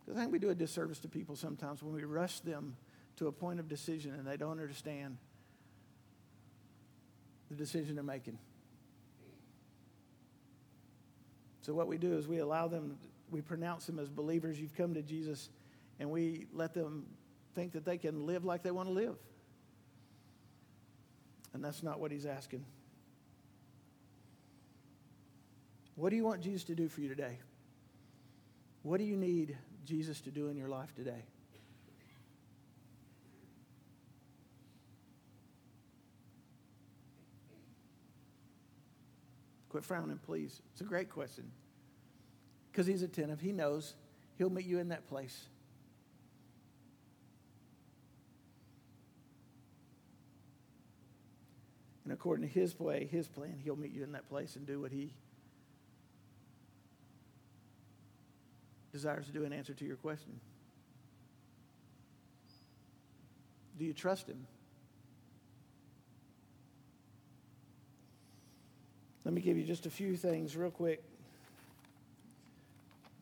Because 0.00 0.18
I 0.18 0.22
think 0.22 0.32
we 0.32 0.38
do 0.38 0.50
a 0.50 0.54
disservice 0.54 1.00
to 1.00 1.08
people 1.08 1.36
sometimes 1.36 1.82
when 1.82 1.92
we 1.92 2.04
rush 2.04 2.40
them 2.40 2.76
to 3.16 3.26
a 3.26 3.32
point 3.32 3.60
of 3.60 3.68
decision 3.68 4.14
and 4.14 4.26
they 4.26 4.36
don't 4.36 4.60
understand 4.60 5.18
the 7.48 7.54
decision 7.54 7.94
they're 7.94 8.04
making. 8.04 8.38
So, 11.62 11.74
what 11.74 11.88
we 11.88 11.98
do 11.98 12.16
is 12.16 12.28
we 12.28 12.38
allow 12.38 12.68
them, 12.68 12.96
we 13.30 13.40
pronounce 13.40 13.86
them 13.86 13.98
as 13.98 14.08
believers. 14.08 14.60
You've 14.60 14.76
come 14.76 14.94
to 14.94 15.02
Jesus, 15.02 15.50
and 15.98 16.10
we 16.10 16.46
let 16.52 16.74
them 16.74 17.06
think 17.54 17.72
that 17.72 17.84
they 17.84 17.98
can 17.98 18.26
live 18.26 18.44
like 18.44 18.62
they 18.62 18.70
want 18.70 18.88
to 18.88 18.92
live. 18.92 19.16
And 21.54 21.64
that's 21.64 21.82
not 21.82 21.98
what 21.98 22.12
he's 22.12 22.26
asking. 22.26 22.64
What 25.96 26.10
do 26.10 26.16
you 26.16 26.24
want 26.24 26.42
Jesus 26.42 26.64
to 26.64 26.74
do 26.74 26.88
for 26.88 27.00
you 27.00 27.08
today? 27.08 27.38
What 28.82 28.98
do 28.98 29.04
you 29.04 29.16
need 29.16 29.56
Jesus 29.84 30.20
to 30.20 30.30
do 30.30 30.48
in 30.48 30.56
your 30.56 30.68
life 30.68 30.94
today? 30.94 31.24
Quit 39.76 39.84
frowning, 39.84 40.18
please. 40.24 40.62
It's 40.72 40.80
a 40.80 40.84
great 40.84 41.10
question. 41.10 41.44
Because 42.72 42.86
he's 42.86 43.02
attentive, 43.02 43.42
he 43.42 43.52
knows 43.52 43.94
he'll 44.38 44.48
meet 44.48 44.64
you 44.64 44.78
in 44.78 44.88
that 44.88 45.06
place. 45.06 45.48
And 52.04 52.12
according 52.14 52.48
to 52.48 52.54
his 52.54 52.80
way, 52.80 53.06
his 53.12 53.28
plan, 53.28 53.60
he'll 53.62 53.76
meet 53.76 53.92
you 53.92 54.02
in 54.02 54.12
that 54.12 54.26
place 54.30 54.56
and 54.56 54.66
do 54.66 54.80
what 54.80 54.92
he 54.92 55.12
desires 58.92 59.26
to 59.26 59.32
do 59.32 59.44
in 59.44 59.52
answer 59.52 59.74
to 59.74 59.84
your 59.84 59.96
question. 59.96 60.40
Do 63.78 63.84
you 63.84 63.92
trust 63.92 64.26
him? 64.26 64.46
Let 69.26 69.34
me 69.34 69.40
give 69.40 69.58
you 69.58 69.64
just 69.64 69.86
a 69.86 69.90
few 69.90 70.16
things 70.16 70.56
real 70.56 70.70
quick. 70.70 71.02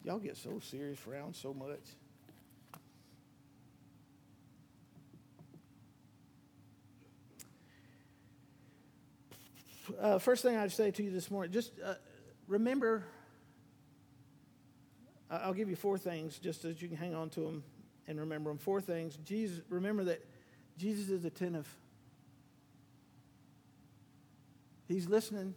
Y'all 0.04 0.18
get 0.18 0.36
so 0.36 0.60
serious 0.60 0.98
around 1.10 1.34
so 1.34 1.54
much. 1.54 1.80
Uh, 9.98 10.18
first 10.18 10.42
thing 10.42 10.58
I'd 10.58 10.72
say 10.72 10.90
to 10.90 11.02
you 11.02 11.10
this 11.10 11.30
morning, 11.30 11.50
just 11.50 11.72
uh, 11.82 11.94
remember, 12.48 13.04
I'll 15.30 15.54
give 15.54 15.70
you 15.70 15.76
four 15.76 15.96
things 15.96 16.38
just 16.38 16.60
that 16.64 16.82
you 16.82 16.88
can 16.88 16.98
hang 16.98 17.14
on 17.14 17.30
to 17.30 17.40
them 17.40 17.64
and 18.06 18.20
remember 18.20 18.50
them. 18.50 18.58
Four 18.58 18.82
things. 18.82 19.16
Jesus, 19.24 19.62
remember 19.70 20.04
that 20.04 20.22
Jesus 20.76 21.08
is 21.08 21.24
attentive. 21.24 21.74
He's 24.86 25.08
listening. 25.08 25.54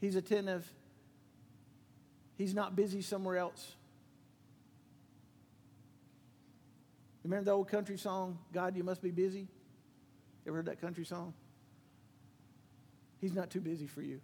He's 0.00 0.16
attentive. 0.16 0.70
He's 2.36 2.54
not 2.54 2.74
busy 2.74 3.02
somewhere 3.02 3.36
else. 3.36 3.74
Remember 7.22 7.44
the 7.44 7.50
old 7.52 7.68
country 7.68 7.98
song, 7.98 8.38
God, 8.52 8.76
you 8.76 8.82
must 8.82 9.02
be 9.02 9.10
busy? 9.10 9.46
Ever 10.46 10.56
heard 10.56 10.66
that 10.66 10.80
country 10.80 11.04
song? 11.04 11.34
He's 13.20 13.34
not 13.34 13.50
too 13.50 13.60
busy 13.60 13.86
for 13.86 14.00
you. 14.00 14.20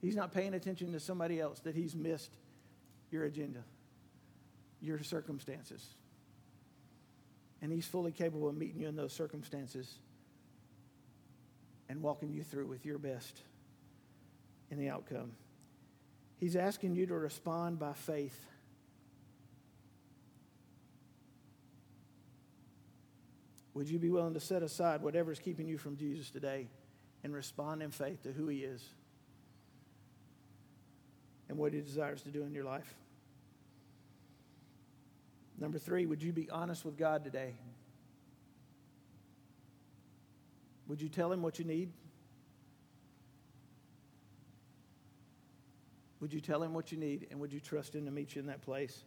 He's 0.00 0.16
not 0.16 0.32
paying 0.32 0.54
attention 0.54 0.92
to 0.92 1.00
somebody 1.00 1.38
else 1.38 1.60
that 1.60 1.74
he's 1.74 1.94
missed 1.94 2.34
your 3.10 3.24
agenda, 3.24 3.62
your 4.80 5.02
circumstances. 5.02 5.86
And 7.60 7.70
he's 7.70 7.86
fully 7.86 8.12
capable 8.12 8.48
of 8.48 8.56
meeting 8.56 8.80
you 8.80 8.88
in 8.88 8.96
those 8.96 9.12
circumstances 9.12 9.98
and 11.90 12.00
walking 12.00 12.32
you 12.32 12.42
through 12.42 12.66
with 12.66 12.86
your 12.86 12.96
best 12.96 13.42
in 14.70 14.78
the 14.78 14.88
outcome. 14.88 15.32
He's 16.38 16.56
asking 16.56 16.94
you 16.94 17.06
to 17.06 17.14
respond 17.14 17.78
by 17.78 17.92
faith. 17.92 18.46
Would 23.74 23.88
you 23.88 23.98
be 23.98 24.10
willing 24.10 24.34
to 24.34 24.40
set 24.40 24.62
aside 24.62 25.02
whatever 25.02 25.32
is 25.32 25.38
keeping 25.38 25.68
you 25.68 25.78
from 25.78 25.96
Jesus 25.96 26.30
today 26.30 26.68
and 27.22 27.34
respond 27.34 27.82
in 27.82 27.90
faith 27.90 28.22
to 28.22 28.32
who 28.32 28.48
He 28.48 28.58
is 28.58 28.84
and 31.48 31.58
what 31.58 31.72
He 31.72 31.80
desires 31.80 32.22
to 32.22 32.30
do 32.30 32.42
in 32.42 32.54
your 32.54 32.64
life? 32.64 32.94
Number 35.58 35.78
three, 35.78 36.06
would 36.06 36.22
you 36.22 36.32
be 36.32 36.48
honest 36.48 36.84
with 36.84 36.96
God 36.96 37.22
today? 37.22 37.54
Would 40.88 41.02
you 41.02 41.08
tell 41.08 41.30
Him 41.30 41.42
what 41.42 41.58
you 41.58 41.64
need? 41.64 41.92
Would 46.20 46.32
you 46.32 46.40
tell 46.40 46.62
him 46.62 46.74
what 46.74 46.92
you 46.92 46.98
need 46.98 47.26
and 47.30 47.40
would 47.40 47.52
you 47.52 47.60
trust 47.60 47.94
him 47.94 48.04
to 48.04 48.10
meet 48.10 48.34
you 48.34 48.40
in 48.40 48.46
that 48.46 48.62
place? 48.62 49.04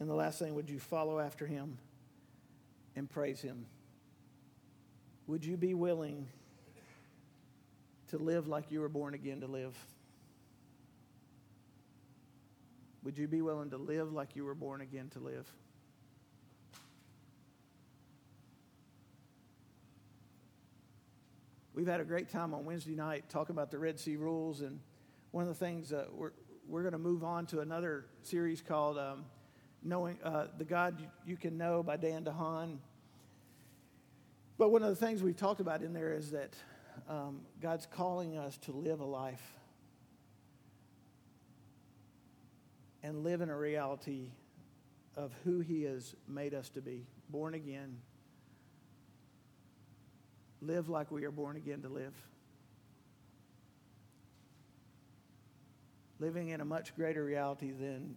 And 0.00 0.08
the 0.08 0.14
last 0.14 0.38
thing, 0.38 0.54
would 0.54 0.68
you 0.68 0.78
follow 0.78 1.18
after 1.18 1.46
him 1.46 1.78
and 2.94 3.08
praise 3.08 3.40
him? 3.40 3.66
Would 5.26 5.44
you 5.44 5.56
be 5.56 5.72
willing 5.72 6.28
to 8.08 8.18
live 8.18 8.46
like 8.46 8.70
you 8.70 8.80
were 8.80 8.88
born 8.88 9.14
again 9.14 9.40
to 9.40 9.46
live? 9.46 9.74
Would 13.02 13.18
you 13.18 13.28
be 13.28 13.40
willing 13.40 13.70
to 13.70 13.76
live 13.76 14.12
like 14.12 14.36
you 14.36 14.44
were 14.44 14.54
born 14.54 14.80
again 14.80 15.08
to 15.10 15.20
live? 15.20 15.50
We've 21.74 21.88
had 21.88 22.00
a 22.00 22.04
great 22.04 22.28
time 22.28 22.54
on 22.54 22.64
Wednesday 22.64 22.94
night 22.94 23.24
talking 23.28 23.54
about 23.54 23.70
the 23.70 23.78
Red 23.78 23.98
Sea 23.98 24.16
rules. 24.16 24.60
And 24.60 24.78
one 25.32 25.42
of 25.42 25.48
the 25.48 25.54
things 25.54 25.92
uh, 25.92 26.06
we're, 26.12 26.32
we're 26.68 26.82
going 26.82 26.92
to 26.92 26.98
move 26.98 27.24
on 27.24 27.46
to 27.46 27.60
another 27.60 28.06
series 28.22 28.62
called 28.62 28.96
um, 28.96 29.24
Knowing 29.82 30.16
uh, 30.24 30.46
the 30.56 30.64
God 30.64 30.98
you, 31.00 31.06
you, 31.26 31.36
Can 31.36 31.58
Know 31.58 31.82
by 31.82 31.96
Dan 31.96 32.24
DeHaan. 32.24 32.78
But 34.56 34.70
one 34.70 34.82
of 34.82 34.88
the 34.88 34.96
things 34.96 35.22
we've 35.22 35.36
talked 35.36 35.60
about 35.60 35.82
in 35.82 35.92
there 35.92 36.14
is 36.14 36.30
that 36.30 36.54
um, 37.08 37.40
God's 37.60 37.86
calling 37.86 38.38
us 38.38 38.56
to 38.58 38.72
live 38.72 39.00
a 39.00 39.04
life 39.04 39.42
and 43.02 43.24
live 43.24 43.40
in 43.42 43.50
a 43.50 43.56
reality 43.56 44.30
of 45.16 45.32
who 45.44 45.58
He 45.58 45.82
has 45.82 46.14
made 46.26 46.54
us 46.54 46.70
to 46.70 46.80
be 46.80 47.04
born 47.28 47.54
again, 47.54 47.98
live 50.66 50.88
like 50.88 51.10
we 51.10 51.24
are 51.24 51.30
born 51.30 51.56
again 51.56 51.82
to 51.82 51.88
live. 51.88 52.14
Living 56.18 56.48
in 56.48 56.60
a 56.60 56.64
much 56.64 56.94
greater 56.96 57.24
reality 57.24 57.72
than 57.72 58.16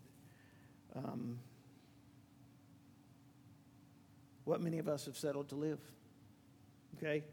um, 0.96 1.40
what 4.46 4.62
many 4.62 4.80
of 4.80 4.88
us 4.88 5.06
have 5.06 5.18
settled 5.18 5.50
to 5.50 5.56
live. 5.56 5.80
Okay? 6.98 7.24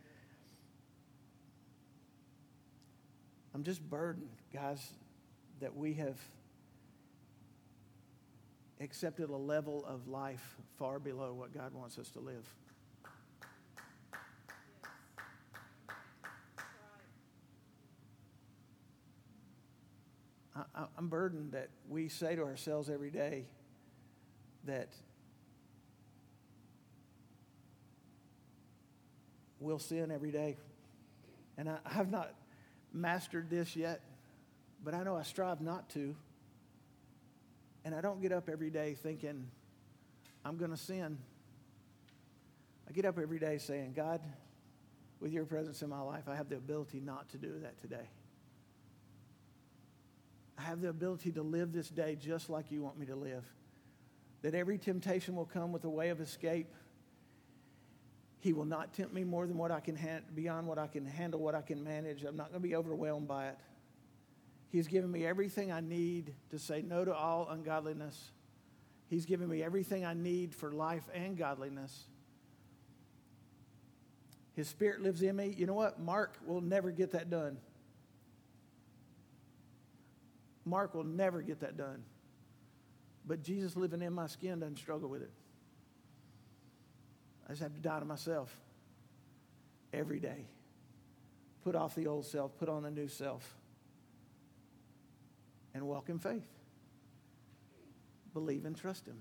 I'm 3.54 3.62
just 3.62 3.88
burdened, 3.88 4.30
guys, 4.52 4.84
that 5.60 5.76
we 5.76 5.94
have 5.94 6.18
accepted 8.80 9.30
a 9.30 9.36
level 9.36 9.84
of 9.86 10.08
life 10.08 10.56
far 10.76 10.98
below 10.98 11.32
what 11.32 11.54
God 11.54 11.72
wants 11.72 11.98
us 11.98 12.10
to 12.10 12.20
live. 12.20 12.44
I, 20.56 20.84
I'm 21.04 21.10
burdened 21.10 21.52
that 21.52 21.68
we 21.86 22.08
say 22.08 22.34
to 22.34 22.42
ourselves 22.44 22.88
every 22.88 23.10
day 23.10 23.44
that 24.64 24.88
we'll 29.60 29.78
sin 29.78 30.10
every 30.10 30.30
day. 30.30 30.56
And 31.58 31.68
I, 31.68 31.76
have 31.84 32.10
not 32.10 32.32
mastered 32.90 33.50
this 33.50 33.76
yet, 33.76 34.00
but 34.82 34.94
I 34.94 35.02
know 35.02 35.14
I 35.14 35.24
strive 35.24 35.60
not 35.60 35.90
to. 35.90 36.16
And 37.84 37.94
I 37.94 38.00
don't 38.00 38.22
get 38.22 38.32
up 38.32 38.48
every 38.48 38.70
day 38.70 38.94
thinking, 38.94 39.46
I'm 40.42 40.56
going 40.56 40.70
to 40.70 40.76
sin. 40.78 41.18
I 42.88 42.92
get 42.92 43.04
up 43.04 43.18
every 43.18 43.38
day 43.38 43.58
saying, 43.58 43.92
God, 43.94 44.22
with 45.20 45.32
your 45.32 45.44
presence 45.44 45.82
in 45.82 45.90
my 45.90 46.00
life, 46.00 46.28
I 46.28 46.34
have 46.34 46.48
the 46.48 46.56
ability 46.56 47.00
not 47.00 47.28
to 47.32 47.36
do 47.36 47.58
that 47.60 47.78
today. 47.82 48.08
I 50.58 50.62
have 50.62 50.80
the 50.80 50.88
ability 50.88 51.32
to 51.32 51.42
live 51.42 51.72
this 51.72 51.88
day 51.88 52.16
just 52.20 52.48
like 52.48 52.70
you 52.70 52.82
want 52.82 52.98
me 52.98 53.06
to 53.06 53.16
live. 53.16 53.44
That 54.42 54.54
every 54.54 54.78
temptation 54.78 55.34
will 55.34 55.46
come 55.46 55.72
with 55.72 55.84
a 55.84 55.90
way 55.90 56.10
of 56.10 56.20
escape. 56.20 56.72
He 58.40 58.52
will 58.52 58.66
not 58.66 58.92
tempt 58.92 59.14
me 59.14 59.24
more 59.24 59.46
than 59.46 59.56
what 59.56 59.70
I 59.70 59.80
can 59.80 59.96
ha- 59.96 60.20
beyond 60.34 60.66
what 60.66 60.78
I 60.78 60.86
can 60.86 61.06
handle, 61.06 61.40
what 61.40 61.54
I 61.54 61.62
can 61.62 61.82
manage. 61.82 62.24
I'm 62.24 62.36
not 62.36 62.50
going 62.50 62.62
to 62.62 62.68
be 62.68 62.76
overwhelmed 62.76 63.26
by 63.26 63.48
it. 63.48 63.58
He's 64.70 64.86
given 64.86 65.10
me 65.10 65.24
everything 65.24 65.72
I 65.72 65.80
need 65.80 66.34
to 66.50 66.58
say 66.58 66.82
no 66.82 67.04
to 67.04 67.14
all 67.14 67.48
ungodliness. 67.48 68.32
He's 69.08 69.24
given 69.24 69.48
me 69.48 69.62
everything 69.62 70.04
I 70.04 70.14
need 70.14 70.54
for 70.54 70.72
life 70.72 71.04
and 71.14 71.38
godliness. 71.38 72.06
His 74.54 74.68
spirit 74.68 75.00
lives 75.00 75.22
in 75.22 75.36
me. 75.36 75.54
You 75.56 75.66
know 75.66 75.74
what? 75.74 76.00
Mark 76.00 76.38
will 76.46 76.60
never 76.60 76.90
get 76.90 77.12
that 77.12 77.30
done. 77.30 77.58
Mark 80.64 80.94
will 80.94 81.04
never 81.04 81.42
get 81.42 81.60
that 81.60 81.76
done. 81.76 82.02
But 83.26 83.42
Jesus 83.42 83.76
living 83.76 84.02
in 84.02 84.12
my 84.12 84.26
skin 84.26 84.60
doesn't 84.60 84.76
struggle 84.76 85.08
with 85.08 85.22
it. 85.22 85.30
I 87.46 87.50
just 87.52 87.62
have 87.62 87.74
to 87.74 87.80
die 87.80 87.98
to 87.98 88.04
myself 88.04 88.54
every 89.92 90.18
day. 90.18 90.46
Put 91.62 91.74
off 91.74 91.94
the 91.94 92.06
old 92.06 92.26
self, 92.26 92.56
put 92.58 92.68
on 92.68 92.82
the 92.82 92.90
new 92.90 93.08
self, 93.08 93.56
and 95.72 95.86
walk 95.86 96.08
in 96.08 96.18
faith. 96.18 96.46
Believe 98.32 98.64
and 98.64 98.76
trust 98.76 99.06
Him. 99.06 99.20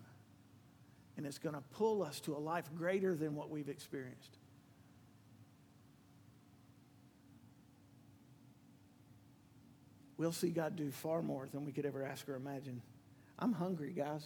And 1.16 1.26
it's 1.26 1.38
going 1.38 1.56
to 1.56 1.62
pull 1.74 2.04
us 2.04 2.20
to 2.22 2.36
a 2.36 2.40
life 2.40 2.70
greater 2.76 3.16
than 3.16 3.36
what 3.36 3.50
we've 3.50 3.70
experienced. 3.70 4.38
We'll 10.24 10.32
see 10.32 10.50
God 10.50 10.78
do 10.78 10.90
far 10.90 11.22
more 11.22 11.50
than 11.52 11.66
we 11.66 11.74
could 11.74 11.86
ever 11.86 12.04
ask 12.04 12.28
or 12.30 12.36
imagine. 12.36 12.82
I'm 13.38 13.52
hungry, 13.52 13.92
guys. 13.92 14.26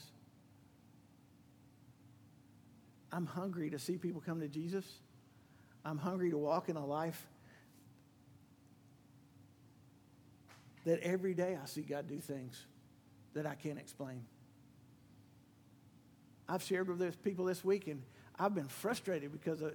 I'm 3.12 3.26
hungry 3.26 3.72
to 3.72 3.80
see 3.80 3.98
people 3.98 4.22
come 4.24 4.40
to 4.42 4.48
Jesus. 4.48 4.86
I'm 5.84 5.98
hungry 5.98 6.30
to 6.30 6.38
walk 6.38 6.70
in 6.70 6.76
a 6.76 6.86
life 6.86 7.26
that 10.86 11.00
every 11.00 11.34
day 11.34 11.58
I 11.62 11.66
see 11.66 11.82
God 11.82 12.08
do 12.08 12.20
things 12.20 12.64
that 13.34 13.48
I 13.48 13.56
can't 13.56 13.80
explain. 13.80 14.24
I've 16.48 16.62
shared 16.62 16.90
with 16.90 17.00
those 17.00 17.16
people 17.16 17.46
this 17.46 17.64
week, 17.64 17.88
and 17.88 18.04
I've 18.38 18.54
been 18.54 18.68
frustrated 18.68 19.32
because 19.32 19.64
uh, 19.64 19.72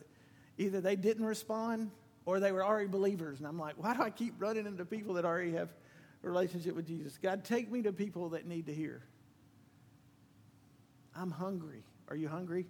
either 0.57 0.81
they 0.81 0.95
didn't 0.95 1.25
respond 1.25 1.91
or 2.27 2.39
they 2.39 2.53
were 2.53 2.65
already 2.65 2.87
believers. 2.87 3.39
And 3.39 3.49
I'm 3.49 3.59
like, 3.59 3.75
why 3.77 3.97
do 3.97 4.03
I 4.03 4.11
keep 4.11 4.35
running 4.39 4.67
into 4.67 4.85
people 4.85 5.15
that 5.15 5.25
already 5.25 5.53
have 5.53 5.71
relationship 6.23 6.75
with 6.75 6.87
Jesus. 6.87 7.19
God, 7.21 7.45
take 7.45 7.71
me 7.71 7.83
to 7.83 7.93
people 7.93 8.31
that 8.31 8.47
need 8.47 8.67
to 8.67 8.75
hear. 8.75 9.03
I'm 11.15 11.31
hungry. 11.31 11.85
Are 12.09 12.17
you 12.17 12.29
hungry? 12.29 12.67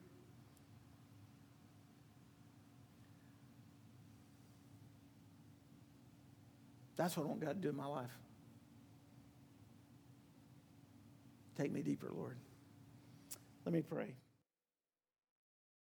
That's 6.97 7.17
what 7.17 7.25
I 7.25 7.27
want 7.27 7.41
God 7.41 7.55
to 7.55 7.55
do 7.55 7.69
in 7.69 7.77
my 7.77 7.87
life. 7.87 8.11
Take 11.57 11.73
me 11.73 11.83
deeper, 11.83 12.11
Lord. 12.15 12.37
Let 13.65 13.75
me 13.75 13.83
pray. 13.83 14.15